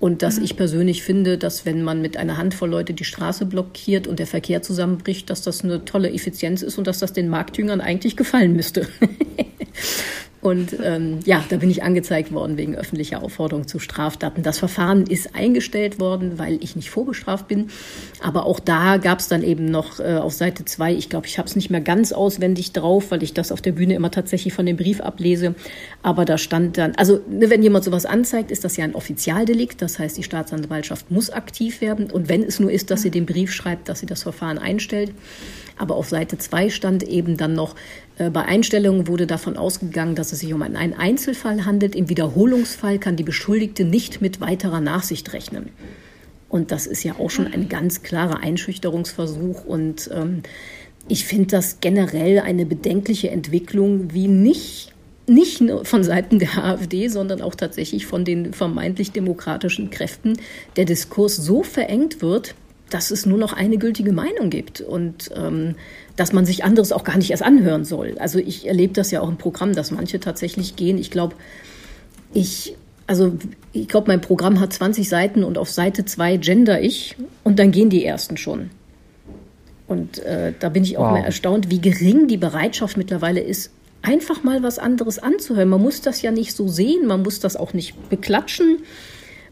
Und 0.00 0.22
dass 0.22 0.38
mhm. 0.38 0.44
ich 0.44 0.56
persönlich 0.56 1.02
finde, 1.02 1.38
dass 1.38 1.64
wenn 1.64 1.82
man 1.82 2.02
mit 2.02 2.16
einer 2.16 2.36
Handvoll 2.36 2.70
Leute 2.70 2.94
die 2.94 3.04
Straße 3.04 3.46
blockiert 3.46 4.06
und 4.06 4.18
der 4.18 4.26
Verkehr 4.26 4.62
zusammenbricht, 4.62 5.30
dass 5.30 5.42
das 5.42 5.62
eine 5.62 5.84
tolle 5.84 6.10
Effizienz 6.10 6.62
ist 6.62 6.78
und 6.78 6.86
dass 6.86 6.98
das 6.98 7.12
den 7.12 7.28
Marktjüngern 7.28 7.80
eigentlich 7.80 8.16
gefallen 8.16 8.54
müsste. 8.54 8.88
Und 10.44 10.76
ähm, 10.82 11.20
ja, 11.24 11.42
da 11.48 11.56
bin 11.56 11.70
ich 11.70 11.82
angezeigt 11.82 12.30
worden 12.30 12.58
wegen 12.58 12.74
öffentlicher 12.74 13.22
Aufforderung 13.22 13.66
zu 13.66 13.78
Straftaten. 13.78 14.42
Das 14.42 14.58
Verfahren 14.58 15.06
ist 15.06 15.34
eingestellt 15.34 15.98
worden, 15.98 16.38
weil 16.38 16.62
ich 16.62 16.76
nicht 16.76 16.90
vorbestraft 16.90 17.48
bin. 17.48 17.68
Aber 18.22 18.44
auch 18.44 18.60
da 18.60 18.98
gab 18.98 19.20
es 19.20 19.28
dann 19.28 19.42
eben 19.42 19.64
noch 19.64 20.00
äh, 20.00 20.16
auf 20.16 20.34
Seite 20.34 20.66
zwei, 20.66 20.92
ich 20.92 21.08
glaube, 21.08 21.26
ich 21.28 21.38
habe 21.38 21.48
es 21.48 21.56
nicht 21.56 21.70
mehr 21.70 21.80
ganz 21.80 22.12
auswendig 22.12 22.72
drauf, 22.72 23.10
weil 23.10 23.22
ich 23.22 23.32
das 23.32 23.52
auf 23.52 23.62
der 23.62 23.72
Bühne 23.72 23.94
immer 23.94 24.10
tatsächlich 24.10 24.52
von 24.52 24.66
dem 24.66 24.76
Brief 24.76 25.00
ablese. 25.00 25.54
Aber 26.02 26.26
da 26.26 26.36
stand 26.36 26.76
dann, 26.76 26.94
also 26.96 27.22
ne, 27.26 27.48
wenn 27.48 27.62
jemand 27.62 27.86
sowas 27.86 28.04
anzeigt, 28.04 28.50
ist 28.50 28.64
das 28.64 28.76
ja 28.76 28.84
ein 28.84 28.94
Offizialdelikt. 28.94 29.80
Das 29.80 29.98
heißt, 29.98 30.18
die 30.18 30.24
Staatsanwaltschaft 30.24 31.10
muss 31.10 31.30
aktiv 31.30 31.80
werden. 31.80 32.10
Und 32.10 32.28
wenn 32.28 32.42
es 32.42 32.60
nur 32.60 32.70
ist, 32.70 32.90
dass 32.90 33.00
sie 33.00 33.10
den 33.10 33.24
Brief 33.24 33.50
schreibt, 33.50 33.88
dass 33.88 34.00
sie 34.00 34.06
das 34.06 34.24
Verfahren 34.24 34.58
einstellt. 34.58 35.14
Aber 35.76 35.96
auf 35.96 36.08
Seite 36.08 36.38
2 36.38 36.70
stand 36.70 37.02
eben 37.02 37.36
dann 37.36 37.54
noch, 37.54 37.74
äh, 38.18 38.30
bei 38.30 38.42
Einstellungen 38.42 39.08
wurde 39.08 39.26
davon 39.26 39.56
ausgegangen, 39.56 40.14
dass 40.14 40.32
es 40.32 40.40
sich 40.40 40.52
um 40.52 40.62
einen 40.62 40.94
Einzelfall 40.94 41.64
handelt. 41.64 41.94
Im 41.94 42.08
Wiederholungsfall 42.08 42.98
kann 42.98 43.16
die 43.16 43.24
Beschuldigte 43.24 43.84
nicht 43.84 44.20
mit 44.20 44.40
weiterer 44.40 44.80
Nachsicht 44.80 45.32
rechnen. 45.32 45.70
Und 46.48 46.70
das 46.70 46.86
ist 46.86 47.02
ja 47.02 47.16
auch 47.18 47.30
schon 47.30 47.48
ein 47.48 47.68
ganz 47.68 48.02
klarer 48.02 48.40
Einschüchterungsversuch. 48.40 49.64
Und 49.64 50.08
ähm, 50.14 50.42
ich 51.08 51.24
finde 51.24 51.48
das 51.48 51.80
generell 51.80 52.38
eine 52.38 52.66
bedenkliche 52.66 53.30
Entwicklung, 53.30 54.12
wie 54.12 54.28
nicht 54.28 54.92
nicht 55.26 55.62
nur 55.62 55.86
von 55.86 56.04
Seiten 56.04 56.38
der 56.38 56.62
AfD, 56.62 57.08
sondern 57.08 57.40
auch 57.40 57.54
tatsächlich 57.54 58.06
von 58.06 58.26
den 58.26 58.52
vermeintlich 58.52 59.12
demokratischen 59.12 59.90
Kräften 59.90 60.34
der 60.76 60.84
Diskurs 60.84 61.36
so 61.36 61.62
verengt 61.62 62.20
wird, 62.20 62.54
dass 62.94 63.10
es 63.10 63.26
nur 63.26 63.38
noch 63.38 63.52
eine 63.52 63.76
gültige 63.76 64.12
Meinung 64.12 64.50
gibt 64.50 64.80
und 64.80 65.32
ähm, 65.34 65.74
dass 66.14 66.32
man 66.32 66.46
sich 66.46 66.62
anderes 66.62 66.92
auch 66.92 67.02
gar 67.02 67.18
nicht 67.18 67.32
erst 67.32 67.42
anhören 67.42 67.84
soll. 67.84 68.16
Also 68.20 68.38
ich 68.38 68.68
erlebe 68.68 68.92
das 68.92 69.10
ja 69.10 69.20
auch 69.20 69.28
im 69.28 69.36
Programm, 69.36 69.74
dass 69.74 69.90
manche 69.90 70.20
tatsächlich 70.20 70.76
gehen. 70.76 70.96
Ich 70.96 71.10
glaube, 71.10 71.34
ich, 72.32 72.76
also 73.08 73.32
ich 73.72 73.88
glaube, 73.88 74.06
mein 74.06 74.20
Programm 74.20 74.60
hat 74.60 74.72
20 74.72 75.08
Seiten 75.08 75.42
und 75.42 75.58
auf 75.58 75.70
Seite 75.70 76.04
2 76.04 76.36
gender 76.36 76.80
ich 76.80 77.16
und 77.42 77.58
dann 77.58 77.72
gehen 77.72 77.90
die 77.90 78.04
ersten 78.04 78.36
schon. 78.36 78.70
Und 79.88 80.20
äh, 80.20 80.52
da 80.56 80.68
bin 80.68 80.84
ich 80.84 80.96
auch 80.96 81.06
wow. 81.06 81.18
mal 81.18 81.24
erstaunt, 81.24 81.70
wie 81.70 81.80
gering 81.80 82.28
die 82.28 82.36
Bereitschaft 82.36 82.96
mittlerweile 82.96 83.40
ist, 83.40 83.72
einfach 84.02 84.44
mal 84.44 84.62
was 84.62 84.78
anderes 84.78 85.18
anzuhören. 85.18 85.68
Man 85.68 85.82
muss 85.82 86.00
das 86.00 86.22
ja 86.22 86.30
nicht 86.30 86.54
so 86.54 86.68
sehen, 86.68 87.08
man 87.08 87.24
muss 87.24 87.40
das 87.40 87.56
auch 87.56 87.72
nicht 87.72 88.08
beklatschen 88.08 88.78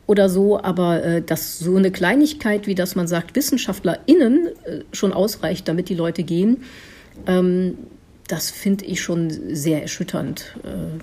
oder 0.07 0.29
so, 0.29 0.63
aber 0.63 1.03
äh, 1.05 1.23
dass 1.23 1.59
so 1.59 1.77
eine 1.77 1.91
Kleinigkeit, 1.91 2.67
wie 2.67 2.75
dass 2.75 2.95
man 2.97 3.07
sagt, 3.07 3.37
WissenschaftlerInnen 3.37 4.49
äh, 4.65 4.81
schon 4.93 5.13
ausreicht, 5.13 5.69
damit 5.69 5.89
die 5.89 5.95
Leute 5.95 6.23
gehen, 6.23 6.65
Ähm, 7.27 7.79
das 8.29 8.51
finde 8.51 8.85
ich 8.85 9.01
schon 9.01 9.31
sehr 9.55 9.83
erschütternd, 9.83 10.57
äh, 10.65 10.99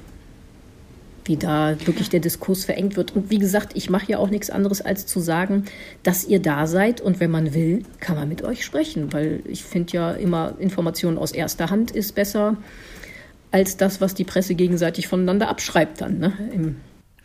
wie 1.25 1.37
da 1.37 1.75
wirklich 1.85 2.09
der 2.09 2.21
Diskurs 2.21 2.65
verengt 2.65 2.97
wird. 2.97 3.15
Und 3.15 3.29
wie 3.29 3.37
gesagt, 3.37 3.73
ich 3.75 3.89
mache 3.89 4.11
ja 4.11 4.17
auch 4.17 4.29
nichts 4.29 4.49
anderes, 4.49 4.81
als 4.81 5.05
zu 5.05 5.19
sagen, 5.19 5.65
dass 6.01 6.25
ihr 6.25 6.41
da 6.41 6.65
seid 6.65 7.01
und 7.01 7.19
wenn 7.19 7.29
man 7.29 7.53
will, 7.53 7.83
kann 7.99 8.15
man 8.15 8.27
mit 8.27 8.41
euch 8.41 8.65
sprechen, 8.65 9.13
weil 9.13 9.41
ich 9.45 9.63
finde 9.63 9.93
ja 9.93 10.11
immer 10.13 10.55
Informationen 10.59 11.17
aus 11.17 11.31
erster 11.31 11.69
Hand 11.69 11.91
ist 11.91 12.15
besser 12.15 12.57
als 13.51 13.77
das, 13.77 14.01
was 14.01 14.13
die 14.13 14.23
Presse 14.23 14.55
gegenseitig 14.55 15.07
voneinander 15.07 15.49
abschreibt 15.49 16.01
dann. 16.01 16.19
Ne? 16.19 16.33
Im 16.53 16.75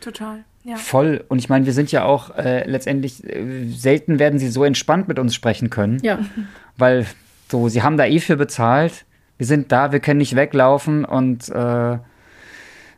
Total. 0.04 0.44
Ja. 0.64 0.76
Voll. 0.76 1.24
Und 1.28 1.38
ich 1.38 1.48
meine, 1.48 1.64
wir 1.64 1.72
sind 1.72 1.90
ja 1.90 2.04
auch 2.04 2.36
äh, 2.36 2.68
letztendlich, 2.68 3.24
äh, 3.24 3.64
selten 3.70 4.18
werden 4.18 4.38
sie 4.38 4.48
so 4.48 4.62
entspannt 4.62 5.08
mit 5.08 5.18
uns 5.18 5.34
sprechen 5.34 5.70
können. 5.70 5.98
Ja. 6.02 6.18
Weil 6.76 7.06
so, 7.50 7.70
sie 7.70 7.82
haben 7.82 7.96
da 7.96 8.04
eh 8.04 8.20
für 8.20 8.36
bezahlt. 8.36 9.06
Wir 9.38 9.46
sind 9.46 9.72
da, 9.72 9.92
wir 9.92 10.00
können 10.00 10.18
nicht 10.18 10.36
weglaufen 10.36 11.06
und 11.06 11.48
äh, 11.48 11.98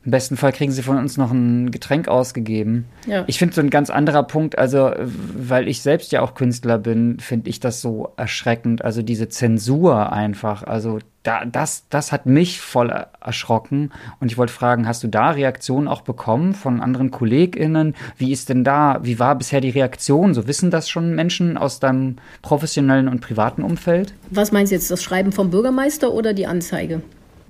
im 0.07 0.13
besten 0.13 0.37
Fall 0.37 0.53
kriegen 0.53 0.71
sie 0.71 0.85
von 0.85 0.99
uns 0.99 1.17
noch 1.17 1.33
ein 1.33 1.73
Getränk 1.73 2.07
ausgegeben. 2.07 2.85
Ja. 3.09 3.25
Ich 3.27 3.41
finde 3.41 3.57
so 3.57 3.61
ein 3.61 3.71
ganz 3.71 3.91
anderer 3.91 4.23
Punkt, 4.23 4.57
also 4.57 4.93
weil 4.97 5.67
ich 5.67 5.83
selbst 5.83 6.13
ja 6.13 6.23
auch 6.23 6.35
Künstler 6.35 6.79
bin, 6.79 7.19
finde 7.19 7.51
ich 7.51 7.59
das 7.59 7.81
so 7.81 8.13
erschreckend. 8.17 8.85
Also 8.85 9.03
diese 9.03 9.29
Zensur 9.29 10.13
einfach. 10.13 10.63
Also 10.63 11.01
da, 11.25 11.45
das, 11.45 11.87
das 11.91 12.13
hat 12.13 12.25
mich 12.25 12.61
voll 12.61 12.95
erschrocken. 13.21 13.91
Und 14.21 14.31
ich 14.31 14.39
wollte 14.39 14.53
fragen, 14.53 14.87
hast 14.87 15.03
du 15.03 15.09
da 15.09 15.31
Reaktionen 15.31 15.89
auch 15.89 16.03
bekommen 16.03 16.55
von 16.55 16.81
anderen 16.81 17.11
KollegInnen? 17.11 17.97
Wie 18.17 18.31
ist 18.31 18.49
denn 18.49 18.63
da, 18.63 19.01
wie 19.03 19.19
war 19.19 19.35
bisher 19.35 19.61
die 19.61 19.71
Reaktion? 19.71 20.35
So 20.35 20.47
wissen 20.47 20.71
das 20.71 20.89
schon 20.89 21.17
Menschen 21.17 21.59
aus 21.59 21.81
deinem 21.81 22.19
professionellen 22.43 23.09
und 23.09 23.23
privaten 23.23 23.65
Umfeld? 23.65 24.15
Was 24.31 24.53
meinst 24.53 24.71
du 24.71 24.77
jetzt, 24.77 24.89
das 24.89 25.03
Schreiben 25.03 25.33
vom 25.33 25.51
Bürgermeister 25.51 26.13
oder 26.13 26.33
die 26.33 26.47
Anzeige? 26.47 27.03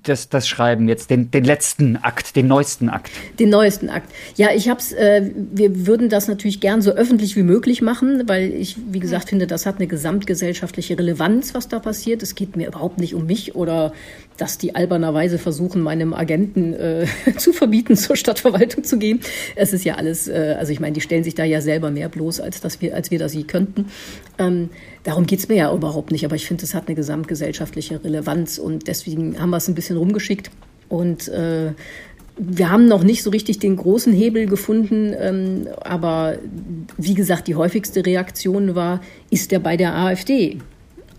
Das, 0.09 0.29
das 0.29 0.49
Schreiben 0.49 0.89
jetzt, 0.89 1.11
den, 1.11 1.31
den 1.31 1.45
letzten 1.45 1.97
Akt, 1.97 2.37
den 2.37 2.47
neuesten 2.47 2.89
Akt? 2.89 3.11
Den 3.39 3.51
neuesten 3.51 3.89
Akt. 3.89 4.11
Ja, 4.37 4.49
ich 4.55 4.69
hab's, 4.69 4.93
äh, 4.93 5.31
wir 5.35 5.87
würden 5.87 6.09
das 6.09 6.29
natürlich 6.29 6.61
gern 6.61 6.83
so 6.83 6.93
öffentlich 6.93 7.37
wie 7.37 7.43
möglich 7.43 7.83
machen, 7.83 8.23
weil 8.27 8.53
ich, 8.53 8.77
wie 8.91 9.01
gesagt, 9.01 9.29
finde, 9.29 9.47
das 9.47 9.67
hat 9.67 9.77
eine 9.77 9.87
gesamtgesellschaftliche 9.87 10.99
Relevanz, 10.99 11.55
was 11.55 11.69
da 11.69 11.79
passiert. 11.79 12.23
Es 12.23 12.35
geht 12.35 12.57
mir 12.57 12.69
überhaupt 12.69 12.99
nicht 12.99 13.15
um 13.15 13.27
mich 13.27 13.55
oder 13.55 13.93
dass 14.37 14.59
die 14.59 14.75
albernerweise 14.75 15.39
versuchen, 15.39 15.83
meinem 15.83 16.15
Agenten 16.15 16.75
äh, 16.75 17.07
zu 17.37 17.53
verbieten, 17.53 17.97
zur 17.97 18.17
Stadtverwaltung 18.17 18.85
zu 18.85 18.99
gehen. 18.99 19.21
Es 19.55 19.73
ist 19.73 19.85
ja 19.85 19.95
alles, 19.95 20.29
äh, 20.29 20.57
also 20.59 20.73
ich 20.73 20.81
meine, 20.81 20.93
die 20.93 21.01
stellen 21.01 21.25
sich 21.25 21.35
da 21.35 21.45
ja 21.45 21.61
selber 21.61 21.91
mehr 21.91 22.09
bloß, 22.09 22.41
als 22.41 22.61
dass 22.61 22.81
wir, 22.81 22.95
als 22.95 23.11
wir 23.11 23.19
das 23.19 23.33
sie 23.33 23.45
könnten. 23.45 23.87
Ähm, 24.39 24.71
darum 25.05 25.27
geht's 25.27 25.49
mir 25.49 25.57
ja 25.57 25.73
überhaupt 25.73 26.11
nicht, 26.11 26.25
aber 26.25 26.37
ich 26.37 26.47
finde, 26.47 26.65
es 26.65 26.75
hat 26.75 26.89
eine 26.89 26.95
gesamtgesellschaftliche 26.95 28.03
Relevanz 28.03 28.59
und 28.59 28.89
deswegen 28.89 29.41
haben 29.41 29.51
wir 29.51 29.57
es 29.57 29.69
ein 29.69 29.75
bisschen 29.75 29.96
rumgeschickt 29.97 30.51
und 30.89 31.29
äh, 31.29 31.73
wir 32.39 32.71
haben 32.71 32.87
noch 32.87 33.03
nicht 33.03 33.23
so 33.23 33.31
richtig 33.31 33.59
den 33.59 33.77
großen 33.77 34.13
Hebel 34.13 34.47
gefunden, 34.47 35.15
ähm, 35.19 35.69
aber 35.81 36.37
wie 36.99 37.15
gesagt, 37.15 37.49
die 37.49 37.55
häufigste 37.55 38.05
Reaktion 38.05 38.75
war, 38.75 39.01
ist 39.31 39.53
der 39.53 39.59
bei 39.59 39.77
der 39.77 39.95
AfD? 39.95 40.59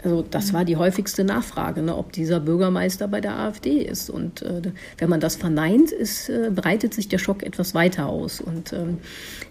Also 0.07 0.21
das 0.21 0.53
war 0.53 0.63
die 0.63 0.77
häufigste 0.77 1.25
Nachfrage, 1.25 1.81
ne, 1.81 1.93
ob 1.93 2.13
dieser 2.13 2.39
Bürgermeister 2.39 3.09
bei 3.09 3.19
der 3.19 3.37
AfD 3.37 3.81
ist. 3.81 4.09
Und 4.09 4.41
äh, 4.41 4.61
wenn 4.99 5.09
man 5.09 5.19
das 5.19 5.35
verneint, 5.35 5.91
ist, 5.91 6.29
äh, 6.29 6.49
breitet 6.49 6.93
sich 6.93 7.09
der 7.09 7.17
Schock 7.17 7.43
etwas 7.43 7.75
weiter 7.75 8.07
aus. 8.07 8.39
Und 8.39 8.71
ähm, 8.71 8.99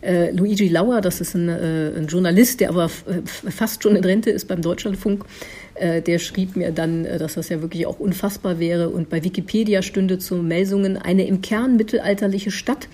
äh, 0.01 0.31
Luigi 0.31 0.69
Lauer, 0.69 1.03
das 1.03 1.21
ist 1.21 1.35
ein, 1.35 1.51
äh, 1.51 1.93
ein 1.95 2.07
Journalist, 2.07 2.61
der 2.61 2.71
aber 2.71 2.87
äh, 2.87 3.21
fast 3.27 3.83
schon 3.83 3.97
in 3.97 4.05
Rente 4.05 4.31
ist 4.31 4.49
beim 4.49 4.63
Deutschlandfunk, 4.63 5.27
äh, 5.75 6.01
der 6.01 6.19
schrieb 6.19 6.57
mir 6.57 6.73
dann, 6.73 7.05
dass 7.05 7.35
das 7.35 7.51
ja 7.51 7.61
wirklich 7.61 7.87
auch 7.87 8.01
unfassbar 8.01 8.59
wäre. 8.59 8.89
Und 8.89 9.11
bei 9.11 9.23
Wikipedia 9.23 9.83
stünde 9.83 10.19
zu 10.19 10.37
Meldungen 10.37 10.97
eine 10.97 11.27
im 11.27 11.43
Kern 11.43 11.77
mittelalterliche 11.77 12.51
Stadt 12.51 12.89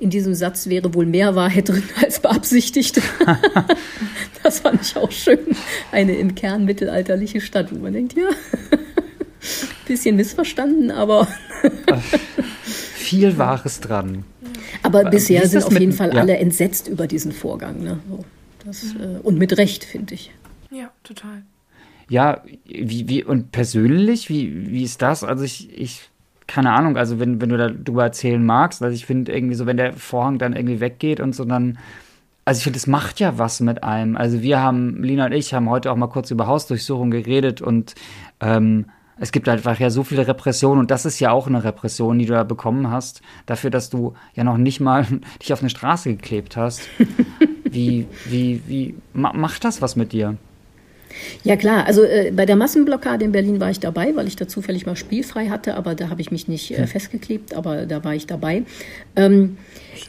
in 0.00 0.10
diesem 0.10 0.34
Satz 0.34 0.68
wäre 0.68 0.94
wohl 0.94 1.06
mehr 1.06 1.34
Wahrheit 1.34 1.68
drin 1.68 1.82
als 2.02 2.20
beabsichtigt. 2.20 3.00
das 4.42 4.60
fand 4.60 4.82
ich 4.82 4.96
auch 4.96 5.10
schön. 5.10 5.38
Eine 5.92 6.16
im 6.16 6.34
Kern 6.34 6.64
mittelalterliche 6.64 7.40
Stadt, 7.40 7.74
wo 7.74 7.78
man 7.78 7.92
denkt, 7.92 8.14
ja, 8.14 8.28
bisschen 9.86 10.16
missverstanden, 10.16 10.90
aber. 10.90 11.28
Viel 12.62 13.36
Wahres 13.38 13.80
dran. 13.80 14.24
Aber 14.82 15.04
bisher 15.04 15.46
sind 15.48 15.64
auf 15.64 15.78
jeden 15.78 15.92
Fall 15.92 16.14
ja. 16.14 16.20
alle 16.20 16.36
entsetzt 16.36 16.88
über 16.88 17.06
diesen 17.06 17.32
Vorgang. 17.32 17.82
Ne? 17.82 17.98
Das, 18.64 18.82
äh, 18.94 19.18
und 19.22 19.38
mit 19.38 19.56
Recht, 19.56 19.84
finde 19.84 20.14
ich. 20.14 20.30
Ja, 20.70 20.90
total. 21.02 21.42
Ja, 22.08 22.42
wie, 22.66 23.08
wie, 23.08 23.24
und 23.24 23.50
persönlich, 23.50 24.28
wie, 24.28 24.70
wie 24.70 24.82
ist 24.82 25.00
das? 25.00 25.24
Also 25.24 25.44
ich, 25.44 25.78
ich 25.78 26.10
keine 26.46 26.72
Ahnung, 26.72 26.96
also 26.96 27.18
wenn, 27.20 27.40
wenn 27.40 27.48
du 27.48 27.56
darüber 27.56 28.04
erzählen 28.04 28.44
magst, 28.44 28.82
also 28.82 28.94
ich 28.94 29.06
finde 29.06 29.32
irgendwie 29.32 29.54
so, 29.54 29.66
wenn 29.66 29.76
der 29.76 29.94
Vorhang 29.94 30.38
dann 30.38 30.54
irgendwie 30.54 30.80
weggeht 30.80 31.20
und 31.20 31.34
so, 31.34 31.44
dann, 31.44 31.78
also 32.44 32.58
ich 32.58 32.64
finde, 32.64 32.76
es 32.76 32.86
macht 32.86 33.20
ja 33.20 33.38
was 33.38 33.60
mit 33.60 33.82
einem. 33.82 34.16
Also 34.16 34.42
wir 34.42 34.60
haben, 34.60 35.02
Lina 35.02 35.26
und 35.26 35.32
ich 35.32 35.54
haben 35.54 35.70
heute 35.70 35.90
auch 35.90 35.96
mal 35.96 36.08
kurz 36.08 36.30
über 36.30 36.46
Hausdurchsuchung 36.46 37.10
geredet 37.10 37.62
und 37.62 37.94
ähm, 38.40 38.86
es 39.16 39.32
gibt 39.32 39.48
einfach 39.48 39.78
ja 39.78 39.90
so 39.90 40.02
viele 40.02 40.26
Repressionen 40.26 40.80
und 40.80 40.90
das 40.90 41.06
ist 41.06 41.20
ja 41.20 41.30
auch 41.30 41.46
eine 41.46 41.62
Repression, 41.62 42.18
die 42.18 42.26
du 42.26 42.34
da 42.34 42.42
bekommen 42.42 42.90
hast, 42.90 43.22
dafür, 43.46 43.70
dass 43.70 43.88
du 43.88 44.14
ja 44.34 44.44
noch 44.44 44.58
nicht 44.58 44.80
mal 44.80 45.06
dich 45.42 45.52
auf 45.52 45.60
eine 45.60 45.70
Straße 45.70 46.10
geklebt 46.10 46.56
hast. 46.56 46.82
wie, 47.64 48.06
wie, 48.26 48.62
wie, 48.66 48.94
macht 49.12 49.64
das 49.64 49.82
was 49.82 49.96
mit 49.96 50.12
dir? 50.12 50.36
Ja 51.42 51.56
klar, 51.56 51.86
also 51.86 52.02
äh, 52.02 52.32
bei 52.34 52.46
der 52.46 52.56
Massenblockade 52.56 53.24
in 53.24 53.32
Berlin 53.32 53.60
war 53.60 53.70
ich 53.70 53.80
dabei, 53.80 54.14
weil 54.16 54.26
ich 54.26 54.36
da 54.36 54.48
zufällig 54.48 54.86
mal 54.86 54.96
spielfrei 54.96 55.48
hatte, 55.48 55.74
aber 55.74 55.94
da 55.94 56.10
habe 56.10 56.20
ich 56.20 56.30
mich 56.30 56.48
nicht 56.48 56.70
äh, 56.70 56.78
hm. 56.78 56.86
festgeklebt, 56.86 57.54
aber 57.54 57.86
da 57.86 58.04
war 58.04 58.14
ich 58.14 58.26
dabei. 58.26 58.64
Ähm, 59.16 59.56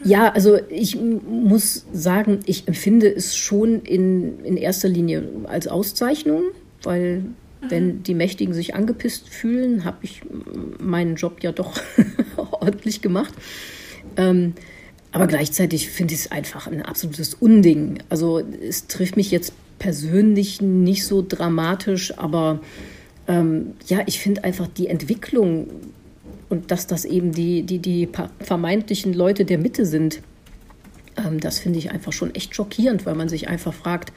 ja, 0.03 0.31
also 0.31 0.57
ich 0.69 0.97
muss 0.97 1.85
sagen, 1.93 2.39
ich 2.45 2.67
empfinde 2.67 3.13
es 3.13 3.35
schon 3.35 3.81
in, 3.81 4.43
in 4.43 4.57
erster 4.57 4.89
Linie 4.89 5.23
als 5.45 5.67
Auszeichnung, 5.67 6.43
weil 6.83 7.19
mhm. 7.19 7.35
wenn 7.69 8.03
die 8.03 8.13
Mächtigen 8.13 8.53
sich 8.53 8.75
angepisst 8.75 9.29
fühlen, 9.29 9.85
habe 9.85 9.97
ich 10.01 10.21
meinen 10.79 11.15
Job 11.15 11.41
ja 11.41 11.51
doch 11.51 11.79
ordentlich 12.51 13.01
gemacht. 13.01 13.33
Ähm, 14.17 14.53
aber 15.15 15.27
gleichzeitig 15.27 15.89
finde 15.89 16.13
ich 16.13 16.19
es 16.19 16.31
einfach 16.31 16.67
ein 16.67 16.81
absolutes 16.81 17.35
Unding. 17.35 17.99
Also 18.09 18.39
es 18.39 18.87
trifft 18.87 19.15
mich 19.15 19.31
jetzt 19.31 19.53
persönlich 19.79 20.61
nicht 20.61 21.05
so 21.05 21.23
dramatisch, 21.25 22.17
aber 22.17 22.59
ähm, 23.25 23.75
ja, 23.87 23.99
ich 24.07 24.19
finde 24.19 24.43
einfach 24.43 24.67
die 24.67 24.87
Entwicklung 24.87 25.67
und 26.49 26.69
dass 26.69 26.85
das 26.85 27.05
eben 27.05 27.31
die, 27.31 27.63
die, 27.63 27.79
die 27.79 28.09
vermeintlichen 28.41 29.13
Leute 29.13 29.45
der 29.45 29.57
Mitte 29.57 29.85
sind, 29.85 30.21
ähm, 31.15 31.39
das 31.39 31.59
finde 31.59 31.79
ich 31.79 31.91
einfach 31.91 32.11
schon 32.11 32.35
echt 32.35 32.53
schockierend, 32.53 33.05
weil 33.05 33.15
man 33.15 33.29
sich 33.29 33.47
einfach 33.47 33.73
fragt, 33.73 34.11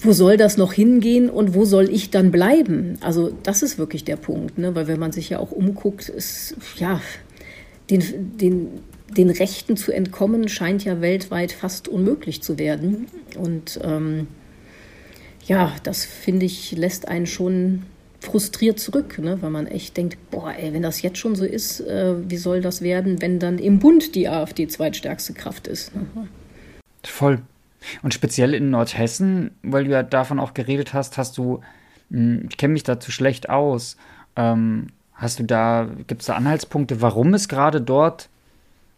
wo 0.00 0.10
soll 0.10 0.36
das 0.36 0.56
noch 0.56 0.72
hingehen 0.72 1.30
und 1.30 1.54
wo 1.54 1.64
soll 1.64 1.88
ich 1.88 2.10
dann 2.10 2.32
bleiben? 2.32 2.98
Also 3.02 3.32
das 3.44 3.62
ist 3.62 3.78
wirklich 3.78 4.02
der 4.02 4.16
Punkt, 4.16 4.58
ne? 4.58 4.74
weil 4.74 4.88
wenn 4.88 4.98
man 4.98 5.12
sich 5.12 5.30
ja 5.30 5.38
auch 5.38 5.52
umguckt, 5.52 6.08
ist 6.08 6.56
ja 6.76 7.00
den, 7.88 8.36
den, 8.36 8.68
den 9.16 9.30
Rechten 9.30 9.76
zu 9.76 9.92
entkommen 9.92 10.48
scheint 10.48 10.84
ja 10.84 11.00
weltweit 11.00 11.52
fast 11.52 11.88
unmöglich 11.88 12.42
zu 12.42 12.58
werden 12.58 13.06
und 13.36 13.80
ähm, 13.82 14.26
ja, 15.46 15.72
das 15.82 16.04
finde 16.04 16.46
ich, 16.46 16.72
lässt 16.72 17.08
einen 17.08 17.26
schon 17.26 17.82
frustriert 18.20 18.78
zurück, 18.78 19.18
ne? 19.18 19.42
weil 19.42 19.50
man 19.50 19.66
echt 19.66 19.96
denkt, 19.96 20.30
boah, 20.30 20.54
ey, 20.54 20.72
wenn 20.72 20.82
das 20.82 21.02
jetzt 21.02 21.18
schon 21.18 21.34
so 21.34 21.44
ist, 21.44 21.80
äh, 21.80 22.14
wie 22.30 22.36
soll 22.36 22.60
das 22.60 22.80
werden, 22.80 23.20
wenn 23.20 23.40
dann 23.40 23.58
im 23.58 23.80
Bund 23.80 24.14
die 24.14 24.28
AfD 24.28 24.68
zweitstärkste 24.68 25.34
Kraft 25.34 25.66
ist? 25.66 25.94
Ne? 25.94 26.06
Voll. 27.02 27.42
Und 28.02 28.14
speziell 28.14 28.54
in 28.54 28.70
Nordhessen, 28.70 29.50
weil 29.62 29.84
du 29.84 29.90
ja 29.90 30.04
davon 30.04 30.38
auch 30.38 30.54
geredet 30.54 30.94
hast, 30.94 31.18
hast 31.18 31.36
du, 31.36 31.60
hm, 32.10 32.46
ich 32.48 32.56
kenne 32.56 32.74
mich 32.74 32.84
dazu 32.84 33.10
schlecht 33.10 33.50
aus, 33.50 33.96
ähm, 34.36 34.86
hast 35.14 35.40
du 35.40 35.44
da, 35.44 35.88
gibt 36.06 36.22
es 36.22 36.28
da 36.28 36.34
Anhaltspunkte, 36.34 37.00
warum 37.00 37.34
es 37.34 37.48
gerade 37.48 37.80
dort 37.80 38.28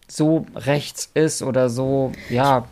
so 0.09 0.47
rechts 0.55 1.11
ist 1.15 1.43
oder 1.43 1.71
so, 1.71 2.13
ja, 2.31 2.67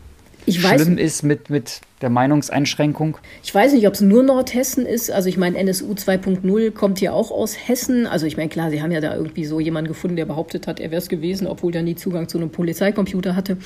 ich 0.45 0.59
schlimm 0.61 0.97
weiß, 0.97 1.01
ist 1.03 1.23
mit, 1.23 1.49
mit 1.49 1.81
der 2.03 2.11
Meinungseinschränkung? 2.11 3.17
Ich 3.41 3.55
weiß 3.55 3.73
nicht, 3.73 3.87
ob 3.87 3.93
es 3.93 4.01
nur 4.01 4.21
Nordhessen 4.21 4.85
ist. 4.85 5.09
Also 5.09 5.29
ich 5.29 5.37
meine, 5.37 5.57
NSU 5.57 5.93
2.0 5.93 6.71
kommt 6.71 7.01
ja 7.01 7.13
auch 7.13 7.31
aus 7.31 7.55
Hessen. 7.67 8.05
Also 8.05 8.27
ich 8.27 8.37
meine, 8.37 8.49
klar, 8.49 8.69
sie 8.69 8.83
haben 8.83 8.91
ja 8.91 9.01
da 9.01 9.15
irgendwie 9.15 9.45
so 9.45 9.59
jemanden 9.59 9.87
gefunden, 9.87 10.17
der 10.17 10.25
behauptet 10.25 10.67
hat, 10.67 10.79
er 10.79 10.91
wäre 10.91 11.01
es 11.01 11.09
gewesen, 11.09 11.47
obwohl 11.47 11.71
der 11.71 11.81
nie 11.81 11.95
Zugang 11.95 12.27
zu 12.27 12.37
einem 12.37 12.51
Polizeicomputer 12.51 13.35
hatte. 13.35 13.57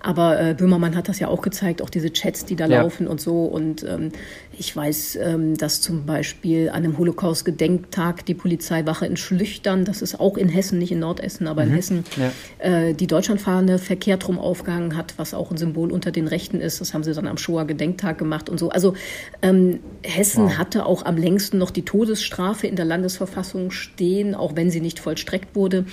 Aber 0.00 0.40
äh, 0.40 0.54
Böhmermann 0.54 0.96
hat 0.96 1.08
das 1.08 1.18
ja 1.18 1.28
auch 1.28 1.42
gezeigt, 1.42 1.82
auch 1.82 1.90
diese 1.90 2.12
Chats, 2.12 2.44
die 2.44 2.56
da 2.56 2.66
ja. 2.66 2.80
laufen 2.80 3.06
und 3.06 3.20
so. 3.20 3.44
Und 3.44 3.84
ähm, 3.84 4.12
ich 4.56 4.74
weiß, 4.74 5.18
ähm, 5.22 5.56
dass 5.56 5.80
zum 5.80 6.06
Beispiel 6.06 6.70
an 6.70 6.76
einem 6.76 6.96
Holocaust-Gedenktag 6.96 8.24
die 8.24 8.34
Polizeiwache 8.34 9.04
in 9.04 9.16
Schlüchtern, 9.16 9.84
das 9.84 10.00
ist 10.00 10.20
auch 10.20 10.36
in 10.36 10.48
Hessen, 10.48 10.78
nicht 10.78 10.92
in 10.92 11.00
Nordhessen, 11.00 11.48
aber 11.48 11.64
mhm. 11.64 11.68
in 11.68 11.74
Hessen, 11.74 12.04
ja. 12.16 12.88
äh, 12.88 12.94
die 12.94 13.08
Deutschlandfahne 13.08 13.78
verkehrt 13.78 14.28
rum 14.28 14.38
aufgehangen 14.38 14.96
hat, 14.96 15.14
was 15.16 15.34
auch 15.34 15.50
ein 15.50 15.56
Symbol 15.56 15.90
unter 15.90 16.12
den 16.12 16.28
Rechten 16.28 16.60
ist. 16.60 16.80
Das 16.80 16.94
haben 16.94 17.02
sie 17.02 17.12
dann 17.12 17.26
am 17.26 17.36
Shoah-Gedenktag 17.36 17.79
Gedenktag 17.80 18.18
gemacht 18.18 18.50
und 18.50 18.58
so. 18.58 18.68
Also 18.68 18.94
ähm, 19.40 19.80
Hessen 20.02 20.44
wow. 20.44 20.58
hatte 20.58 20.84
auch 20.84 21.06
am 21.06 21.16
längsten 21.16 21.56
noch 21.56 21.70
die 21.70 21.84
Todesstrafe 21.84 22.66
in 22.66 22.76
der 22.76 22.84
Landesverfassung 22.84 23.70
stehen, 23.70 24.34
auch 24.34 24.54
wenn 24.54 24.70
sie 24.70 24.82
nicht 24.82 25.00
vollstreckt 25.00 25.56
wurde. 25.56 25.86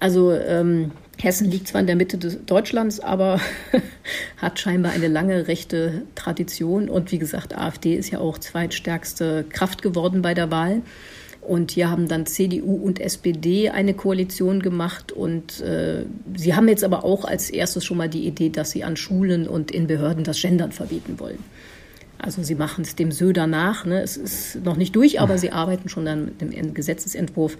Also 0.00 0.32
ähm, 0.32 0.92
Hessen 1.20 1.50
liegt 1.50 1.68
zwar 1.68 1.82
in 1.82 1.86
der 1.86 1.96
Mitte 1.96 2.16
des 2.16 2.44
Deutschlands, 2.46 3.00
aber 3.00 3.38
hat 4.38 4.58
scheinbar 4.58 4.92
eine 4.92 5.08
lange 5.08 5.46
rechte 5.46 6.02
Tradition. 6.14 6.88
Und 6.88 7.12
wie 7.12 7.18
gesagt, 7.18 7.56
AfD 7.56 7.94
ist 7.94 8.10
ja 8.10 8.18
auch 8.18 8.38
zweitstärkste 8.38 9.44
Kraft 9.50 9.82
geworden 9.82 10.22
bei 10.22 10.32
der 10.32 10.50
Wahl. 10.50 10.80
Und 11.46 11.70
hier 11.70 11.90
haben 11.90 12.08
dann 12.08 12.26
CDU 12.26 12.74
und 12.74 13.00
SPD 13.00 13.70
eine 13.70 13.94
Koalition 13.94 14.60
gemacht. 14.60 15.12
Und 15.12 15.60
äh, 15.60 16.04
sie 16.34 16.54
haben 16.54 16.68
jetzt 16.68 16.82
aber 16.82 17.04
auch 17.04 17.24
als 17.24 17.50
erstes 17.50 17.84
schon 17.84 17.98
mal 17.98 18.08
die 18.08 18.26
Idee, 18.26 18.50
dass 18.50 18.72
sie 18.72 18.82
an 18.82 18.96
Schulen 18.96 19.46
und 19.46 19.70
in 19.70 19.86
Behörden 19.86 20.24
das 20.24 20.40
Gendern 20.40 20.72
verbieten 20.72 21.20
wollen. 21.20 21.38
Also 22.18 22.42
sie 22.42 22.54
machen 22.54 22.82
es 22.82 22.96
dem 22.96 23.12
Söder 23.12 23.46
nach. 23.46 23.84
Ne? 23.84 24.00
Es 24.00 24.16
ist 24.16 24.64
noch 24.64 24.76
nicht 24.76 24.96
durch, 24.96 25.20
aber 25.20 25.38
sie 25.38 25.52
arbeiten 25.52 25.88
schon 25.88 26.06
dann 26.06 26.24
mit 26.24 26.40
dem 26.40 26.74
Gesetzesentwurf. 26.74 27.58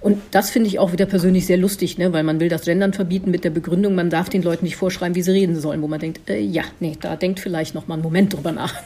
Und 0.00 0.18
das 0.30 0.50
finde 0.50 0.68
ich 0.68 0.78
auch 0.78 0.92
wieder 0.92 1.06
persönlich 1.06 1.46
sehr 1.46 1.58
lustig, 1.58 1.98
ne? 1.98 2.12
weil 2.12 2.24
man 2.24 2.40
will 2.40 2.48
das 2.48 2.62
Gendern 2.62 2.92
verbieten 2.92 3.30
mit 3.30 3.44
der 3.44 3.50
Begründung, 3.50 3.94
man 3.94 4.10
darf 4.10 4.28
den 4.28 4.42
Leuten 4.42 4.64
nicht 4.64 4.76
vorschreiben, 4.76 5.14
wie 5.14 5.22
sie 5.22 5.32
reden 5.32 5.60
sollen, 5.60 5.82
wo 5.82 5.88
man 5.88 6.00
denkt, 6.00 6.28
äh, 6.30 6.40
ja, 6.40 6.64
nee, 6.80 6.96
da 7.00 7.14
denkt 7.16 7.40
vielleicht 7.40 7.74
noch 7.74 7.88
mal 7.88 7.94
einen 7.94 8.02
Moment 8.02 8.32
drüber 8.32 8.52
nach. 8.52 8.74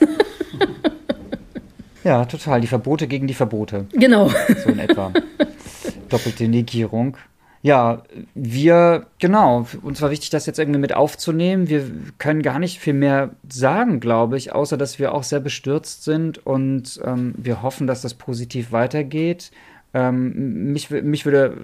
ja, 2.04 2.24
total. 2.24 2.60
Die 2.60 2.66
Verbote 2.66 3.08
gegen 3.08 3.26
die 3.26 3.34
Verbote. 3.34 3.86
Genau. 3.92 4.28
So 4.28 4.70
in 4.70 4.78
etwa. 4.78 5.12
Doppelte 6.08 6.46
Negierung. 6.46 7.16
Ja, 7.62 8.02
wir, 8.34 9.06
genau, 9.18 9.66
uns 9.80 10.02
war 10.02 10.10
wichtig, 10.10 10.28
das 10.28 10.44
jetzt 10.44 10.58
irgendwie 10.58 10.80
mit 10.80 10.94
aufzunehmen. 10.94 11.70
Wir 11.70 11.90
können 12.18 12.42
gar 12.42 12.58
nicht 12.58 12.78
viel 12.78 12.92
mehr 12.92 13.30
sagen, 13.48 14.00
glaube 14.00 14.36
ich, 14.36 14.52
außer 14.52 14.76
dass 14.76 14.98
wir 14.98 15.14
auch 15.14 15.22
sehr 15.22 15.40
bestürzt 15.40 16.04
sind 16.04 16.46
und 16.46 17.00
ähm, 17.02 17.34
wir 17.38 17.62
hoffen, 17.62 17.86
dass 17.86 18.02
das 18.02 18.12
positiv 18.12 18.70
weitergeht. 18.70 19.50
Ähm, 19.94 20.72
mich, 20.74 20.90
mich 20.90 21.24
würde 21.24 21.56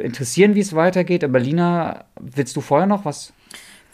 interessieren, 0.00 0.54
wie 0.54 0.60
es 0.60 0.74
weitergeht, 0.74 1.22
aber 1.22 1.38
Lina, 1.38 2.06
willst 2.18 2.56
du 2.56 2.62
vorher 2.62 2.86
noch 2.86 3.04
was 3.04 3.34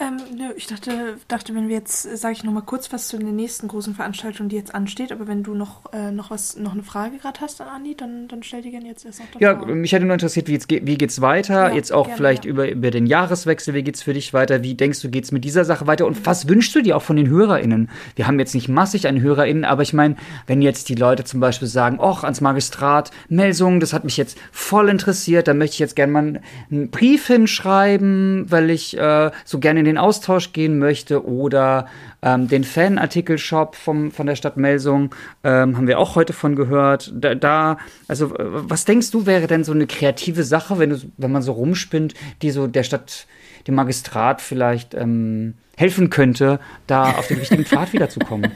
ähm, 0.01 0.17
nö, 0.37 0.53
ich 0.57 0.67
dachte, 0.67 1.17
dachte, 1.27 1.55
wenn 1.55 1.69
wir 1.69 1.77
jetzt, 1.77 2.03
sage 2.19 2.33
ich 2.33 2.45
noch 2.45 2.53
mal 2.53 2.61
kurz 2.61 2.93
was 2.93 3.09
zu 3.09 3.19
der 3.19 3.33
nächsten 3.33 3.67
großen 3.67 3.95
Veranstaltung, 3.95 4.49
die 4.49 4.55
jetzt 4.55 4.73
ansteht, 4.73 5.11
aber 5.11 5.27
wenn 5.27 5.43
du 5.43 5.55
noch, 5.55 5.93
äh, 5.93 6.13
noch 6.13 6.31
was, 6.31 6.57
noch 6.57 6.73
eine 6.73 6.85
Frage 6.85 7.19
gerade 7.19 7.41
hast 7.41 7.61
an 7.61 7.69
Andi, 7.69 7.97
dann, 7.97 8.29
dann 8.29 8.45
stell 8.45 8.63
die 8.63 8.71
gerne 8.71 8.87
jetzt 8.87 9.05
erst 9.05 9.21
noch. 9.21 9.41
Ja, 9.41 9.55
mich 9.55 9.93
hätte 9.93 10.05
nur 10.05 10.15
interessiert, 10.15 10.47
wie, 10.47 10.53
jetzt, 10.53 10.71
wie 10.71 10.97
geht's 10.97 11.21
weiter? 11.21 11.71
Ja, 11.71 11.75
jetzt 11.75 11.93
auch 11.93 12.07
gerne, 12.07 12.17
vielleicht 12.17 12.45
ja. 12.45 12.51
über, 12.51 12.71
über 12.71 12.93
den 12.93 13.07
Jahreswechsel, 13.07 13.75
wie 13.75 13.83
geht's 13.83 14.03
für 14.03 14.15
dich 14.15 14.33
weiter? 14.33 14.63
Wie 14.63 14.75
denkst 14.75 15.01
du, 15.03 15.11
geht's 15.11 15.33
mit 15.33 15.45
dieser 15.45 15.65
Sache 15.65 15.89
weiter? 15.89 16.07
Und 16.07 16.25
was 16.25 16.49
wünschst 16.49 16.75
du 16.77 16.83
dir 16.83 16.97
auch 16.97 17.03
von 17.03 17.17
den 17.17 17.29
HörerInnen? 17.29 17.91
Wir 18.15 18.29
haben 18.29 18.39
jetzt 18.39 18.55
nicht 18.55 18.69
massig 18.69 19.09
an 19.09 19.21
HörerInnen, 19.21 19.65
aber 19.65 19.83
ich 19.83 19.93
meine, 19.93 20.15
wenn 20.47 20.63
jetzt 20.63 20.89
die 20.91 20.95
Leute 20.95 21.25
zum 21.25 21.41
Beispiel 21.41 21.67
sagen, 21.67 21.99
ach, 22.01 22.23
ans 22.23 22.41
Magistrat, 22.41 23.11
Melsungen, 23.29 23.81
das 23.81 23.93
hat 23.93 24.05
mich 24.05 24.17
jetzt 24.17 24.39
voll 24.53 24.89
interessiert, 24.89 25.49
da 25.49 25.55
möchte 25.55 25.75
ich 25.75 25.81
jetzt 25.81 25.97
gerne 25.97 26.13
mal 26.13 26.41
einen 26.71 26.91
Brief 26.91 27.27
hinschreiben, 27.27 28.47
weil 28.49 28.71
ich 28.71 28.97
äh, 28.97 29.33
so 29.45 29.59
gerne 29.59 29.81
in 29.81 29.88
den 29.89 29.99
Austausch 29.99 30.53
gehen 30.53 30.79
möchte 30.79 31.27
oder 31.27 31.87
ähm, 32.23 32.49
den 32.49 32.65
Fanartikel-Shop 32.65 33.77
von 33.77 34.13
der 34.27 34.37
Stadt 34.37 34.57
Melsung, 34.57 35.15
ähm, 35.45 35.77
haben 35.77 35.87
wir 35.87 35.99
auch 35.99 36.15
heute 36.15 36.33
von 36.33 36.57
gehört. 36.57 37.13
Da, 37.15 37.35
da, 37.35 37.79
also 38.07 38.33
was 38.37 38.85
denkst 38.85 39.11
du, 39.11 39.27
wäre 39.27 39.47
denn 39.47 39.65
so 39.65 39.73
eine 39.73 39.87
kreative 39.87 40.45
Sache, 40.45 40.79
wenn, 40.79 40.91
du, 40.91 41.01
wenn 41.17 41.33
man 41.33 41.43
so 41.43 41.53
rumspinnt, 41.53 42.15
die 42.43 42.51
so 42.51 42.67
der 42.67 42.83
Stadt, 42.83 43.27
dem 43.67 43.75
Magistrat 43.75 44.41
vielleicht 44.41 44.95
ähm, 44.95 45.55
helfen 45.77 46.11
könnte, 46.11 46.61
da 46.87 47.13
auf 47.13 47.29
den 47.29 47.39
richtigen 47.39 47.65
Pfad 47.67 47.93
wiederzukommen? 47.93 48.53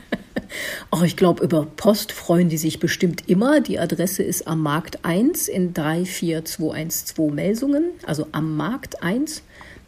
Oh, 0.91 1.03
ich 1.03 1.17
glaube, 1.17 1.43
über 1.45 1.65
Post 1.65 2.13
freuen 2.13 2.49
die 2.49 2.59
sich 2.59 2.79
bestimmt 2.79 3.29
immer. 3.29 3.61
Die 3.61 3.79
Adresse 3.79 4.23
ist 4.23 4.47
am 4.47 4.61
Markt 4.61 5.05
1 5.05 5.49
in 5.49 5.73
34212 5.73 7.33
Melsungen, 7.33 7.85
also 8.07 8.27
am 8.33 8.57
Markt 8.57 9.03
1. 9.03 9.43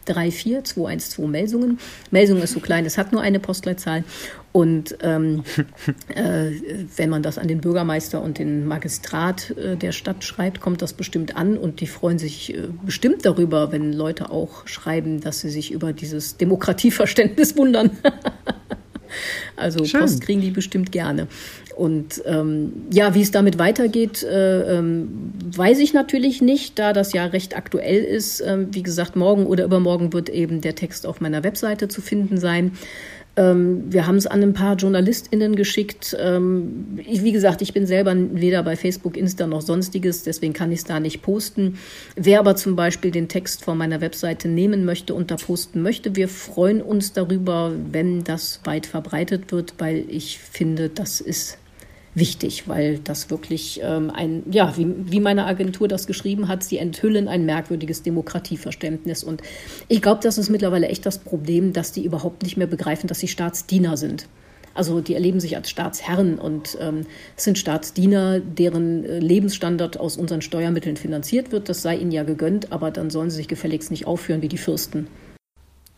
34212 0.05 1.29
Melsungen. 1.29 1.79
Melsungen 2.11 2.43
ist 2.43 2.53
so 2.53 2.61
klein, 2.61 2.87
es 2.87 2.99
hat 2.99 3.13
nur 3.13 3.21
eine 3.21 3.41
Postleitzahl. 3.41 4.05
Und 4.53 4.97
ähm, 5.03 5.43
äh, 6.15 6.53
wenn 6.97 7.11
man 7.11 7.25
das 7.25 7.39
an 7.39 7.49
den 7.49 7.61
Bürgermeister 7.61 8.23
und 8.23 8.39
den 8.39 8.67
Magistrat 8.67 9.51
äh, 9.51 9.77
der 9.77 9.91
Stadt 9.91 10.23
schreibt, 10.23 10.61
kommt 10.61 10.81
das 10.81 10.93
bestimmt 10.93 11.37
an. 11.37 11.59
Und 11.59 11.81
die 11.81 11.89
freuen 11.89 12.21
sich 12.21 12.55
äh, 12.55 12.69
bestimmt 12.85 13.25
darüber, 13.27 13.73
wenn 13.73 13.93
Leute 13.93 14.31
auch 14.31 14.69
schreiben, 14.69 15.21
dass 15.21 15.41
sie 15.41 15.51
sich 15.51 15.73
über 15.73 15.93
dieses 15.93 16.37
Demokratieverständnis 16.37 17.57
wundern. 17.57 17.99
also 19.57 19.85
Schön. 19.85 20.03
Post 20.03 20.21
kriegen 20.21 20.41
die 20.41 20.51
bestimmt 20.51 20.93
gerne. 20.93 21.27
Und 21.77 22.23
ähm, 22.25 22.73
ja, 22.93 23.15
wie 23.15 23.23
es 23.23 23.31
damit 23.31 23.59
weitergeht, 23.59 24.23
äh, 24.23 24.79
ähm, 24.79 25.33
weiß 25.57 25.81
ich 25.81 25.93
natürlich 25.93 26.41
nicht, 26.41 26.79
da 26.79 26.93
das 26.93 27.13
ja 27.13 27.27
recht 27.27 27.57
aktuell 27.57 28.05
ist. 28.05 28.41
Ähm, 28.41 28.69
wie 28.71 28.83
gesagt, 28.83 29.17
morgen 29.17 29.47
oder 29.47 29.65
übermorgen 29.65 30.13
wird 30.13 30.29
eben 30.29 30.61
der 30.61 30.77
Text 30.77 31.07
auf 31.07 31.21
meiner 31.21 31.43
Webseite 31.43 31.89
zu 31.89 32.01
finden 32.01 32.39
sein. 32.39 32.73
Ähm, 33.37 33.93
wir 33.93 34.07
haben 34.07 34.17
es 34.17 34.27
an 34.27 34.43
ein 34.43 34.53
paar 34.53 34.77
JournalistInnen 34.77 35.57
geschickt. 35.57 36.17
Ähm, 36.21 37.01
ich, 37.05 37.25
wie 37.25 37.33
gesagt, 37.33 37.63
ich 37.63 37.73
bin 37.73 37.87
selber 37.87 38.15
weder 38.17 38.63
bei 38.63 38.77
Facebook, 38.77 39.17
Insta 39.17 39.47
noch 39.47 39.63
sonstiges, 39.63 40.23
deswegen 40.23 40.53
kann 40.53 40.71
ich 40.71 40.81
es 40.81 40.85
da 40.85 41.01
nicht 41.01 41.23
posten. 41.23 41.79
Wer 42.15 42.39
aber 42.39 42.55
zum 42.55 42.77
Beispiel 42.77 43.11
den 43.11 43.29
Text 43.29 43.65
von 43.65 43.77
meiner 43.77 44.01
Webseite 44.01 44.47
nehmen 44.47 44.85
möchte 44.85 45.15
und 45.15 45.31
da 45.31 45.37
posten 45.37 45.83
möchte, 45.83 46.15
wir 46.15 46.29
freuen 46.29 46.81
uns 46.81 47.13
darüber, 47.13 47.73
wenn 47.91 48.23
das 48.23 48.61
weit 48.65 48.87
verbreitet 48.87 49.51
wird, 49.51 49.75
weil 49.79 50.05
ich 50.09 50.39
finde, 50.39 50.89
das 50.89 51.21
ist 51.21 51.59
wichtig, 52.15 52.69
weil 52.69 52.99
das 52.99 53.31
wirklich 53.31 53.81
ähm, 53.83 54.11
ein, 54.11 54.43
ja, 54.51 54.77
wie, 54.77 54.87
wie 55.11 55.21
meine 55.21 55.47
Agentur 55.47 55.89
das 55.89 56.07
geschrieben 56.07 56.49
hat, 56.49 56.63
sie 56.63 56.79
enthüllen 56.79 57.29
ein 57.29 57.45
merkwürdiges 57.45 58.03
Demokratieverständnis. 58.03 59.25
Und 59.25 59.43
ich 59.89 60.01
glaube, 60.01 60.21
das 60.23 60.39
ist 60.39 60.51
mittlerweile 60.51 60.89
echt 60.89 61.07
das 61.07 61.19
Problem, 61.19 61.73
dass 61.73 61.93
die 61.93 62.05
überhaupt 62.05 62.43
nicht 62.43 62.57
mehr 62.57 62.67
begreifen, 62.67 63.09
dass 63.09 63.19
sie 63.19 63.29
Staatsdiener 63.29 63.97
sind. 63.97 64.27
Also 64.75 65.01
die 65.01 65.15
erleben 65.15 65.39
sich 65.39 65.57
als 65.57 65.71
Staatsherren 65.71 66.39
und 66.39 66.77
ähm, 66.81 67.07
sind 67.37 67.59
Staatsdiener, 67.59 68.41
deren 68.41 69.05
äh, 69.05 69.19
Lebensstandard 69.21 69.99
aus 69.99 70.17
unseren 70.17 70.43
Steuermitteln 70.43 70.97
finanziert 70.97 71.53
wird. 71.53 71.69
Das 71.69 71.83
sei 71.83 71.97
ihnen 71.97 72.11
ja 72.11 72.25
gegönnt, 72.25 72.73
aber 72.73 72.91
dann 72.91 73.11
sollen 73.11 73.31
sie 73.31 73.37
sich 73.37 73.49
gefälligst 73.49 73.93
nicht 73.93 74.07
aufführen 74.07 74.43
wie 74.43 74.49
die 74.49 74.59
Fürsten. 74.59 75.07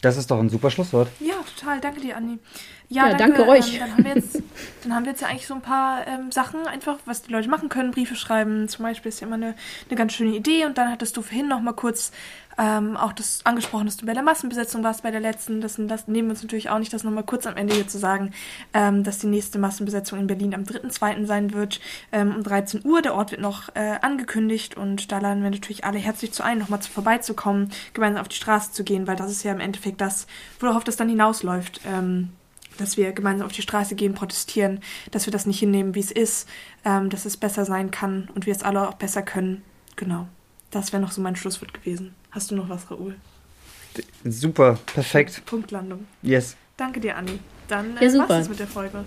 Das 0.03 0.19
ist 0.19 0.31
doch 0.31 0.39
ein 0.39 0.51
super 0.51 0.71
Schlusswort. 0.71 1.09
Ja, 1.21 1.35
total. 1.57 1.81
Danke 1.81 2.01
dir, 2.01 2.17
Anni. 2.17 2.39
Ja, 2.89 3.09
ja 3.09 3.15
danke, 3.15 3.39
danke, 3.39 3.51
euch. 3.51 3.75
Ähm, 3.75 3.81
dann, 3.81 3.93
haben 3.93 4.05
wir 4.05 4.15
jetzt, 4.15 4.43
dann 4.83 4.95
haben 4.95 5.05
wir 5.05 5.13
jetzt 5.13 5.21
ja 5.21 5.29
eigentlich 5.29 5.47
so 5.47 5.55
ein 5.55 5.63
paar 5.63 6.07
ähm, 6.07 6.31
Sachen 6.31 6.67
einfach, 6.67 6.99
was 7.05 7.23
die 7.23 7.33
Leute 7.33 7.49
machen 7.49 7.69
können. 7.69 7.91
Briefe 7.91 8.15
schreiben 8.15 8.69
zum 8.69 8.85
Beispiel 8.85 9.09
ist 9.09 9.21
ja 9.21 9.27
immer 9.27 9.37
eine, 9.37 9.55
eine 9.89 9.97
ganz 9.97 10.13
schöne 10.13 10.37
Idee. 10.37 10.67
Und 10.67 10.79
dann 10.79 10.91
hattest 10.91 11.17
du 11.17 11.23
vorhin 11.23 11.49
noch 11.49 11.61
mal 11.61 11.73
kurz 11.73 12.13
ähm, 12.59 12.97
auch 12.97 13.13
das 13.13 13.41
angesprochen, 13.45 13.87
dass 13.87 13.97
du 13.97 14.07
bei 14.07 14.15
der 14.15 14.23
Massenbesetzung 14.23 14.83
warst, 14.83 15.03
bei 15.03 15.11
der 15.11 15.21
letzten. 15.21 15.61
Das, 15.61 15.75
das 15.79 16.09
nehmen 16.09 16.29
wir 16.29 16.33
uns 16.33 16.43
natürlich 16.43 16.71
auch 16.71 16.79
nicht, 16.79 16.93
das 16.93 17.05
nochmal 17.05 17.25
kurz 17.25 17.47
am 17.47 17.57
Ende 17.57 17.75
hier 17.75 17.89
zu 17.89 17.99
sagen, 17.99 18.33
ähm, 18.73 19.03
dass 19.03 19.19
die 19.19 19.27
nächste 19.27 19.59
Massenbesetzung 19.59 20.19
in 20.19 20.27
Berlin 20.27 20.55
am 20.55 20.63
3.2. 20.63 21.27
sein 21.27 21.53
wird, 21.53 21.81
ähm, 22.13 22.35
um 22.35 22.43
13 22.43 22.83
Uhr. 22.85 23.03
Der 23.03 23.15
Ort 23.15 23.33
wird 23.33 23.41
noch 23.41 23.69
äh, 23.75 23.97
angekündigt 24.01 24.77
und 24.77 25.13
da 25.13 25.19
laden 25.19 25.43
wir 25.43 25.51
natürlich 25.51 25.85
alle 25.85 25.99
herzlich 25.99 26.33
zu 26.33 26.45
ein, 26.45 26.59
nochmal 26.59 26.81
zu 26.81 26.91
vorbeizukommen, 26.91 27.73
gemeinsam 27.93 28.23
auf 28.23 28.29
die 28.29 28.37
Straße 28.37 28.73
zu 28.73 28.85
gehen, 28.85 29.07
weil 29.07 29.17
das 29.17 29.31
ist 29.31 29.43
ja 29.43 29.53
im 29.53 29.61
Endeffekt 29.61 30.01
das, 30.01 30.27
worauf 30.61 30.85
das 30.85 30.97
dann 30.97 31.09
hinausläuft. 31.09 31.81
Ähm, 31.85 32.31
dass 32.79 32.97
wir 32.97 33.13
gemeinsam 33.13 33.47
auf 33.47 33.53
die 33.53 33.63
Straße 33.63 33.95
gehen, 33.95 34.15
protestieren, 34.15 34.81
dass 35.11 35.27
wir 35.27 35.33
das 35.33 35.47
nicht 35.47 35.59
hinnehmen, 35.59 35.95
wie 35.95 36.01
es 36.01 36.11
ist, 36.11 36.49
ähm, 36.85 37.11
dass 37.11 37.25
es 37.25 37.37
besser 37.37 37.65
sein 37.65 37.91
kann 37.91 38.29
und 38.35 38.47
wir 38.47 38.55
es 38.55 38.63
alle 38.63 38.89
auch 38.89 38.95
besser 38.95 39.23
können. 39.23 39.63
Genau. 39.97 40.29
Das 40.71 40.93
wäre 40.93 41.01
noch 41.01 41.13
so 41.13 41.21
mein 41.21 41.37
Schlusswort 41.37 41.73
gewesen. 41.73 42.15
Hast 42.31 42.51
du 42.51 42.57
noch 42.57 42.69
was, 42.69 42.91
Raoul? 42.91 43.17
Super, 44.25 44.79
perfekt. 44.87 45.43
Punktlandung. 45.47 46.07
Yes. 46.23 46.57
Danke 46.77 47.01
dir, 47.01 47.17
Anni. 47.17 47.39
Dann 47.69 47.97
äh, 47.97 48.05
ja, 48.05 48.11
super. 48.11 48.47
mit 48.49 48.59
der 48.59 48.67
Folge. 48.67 49.05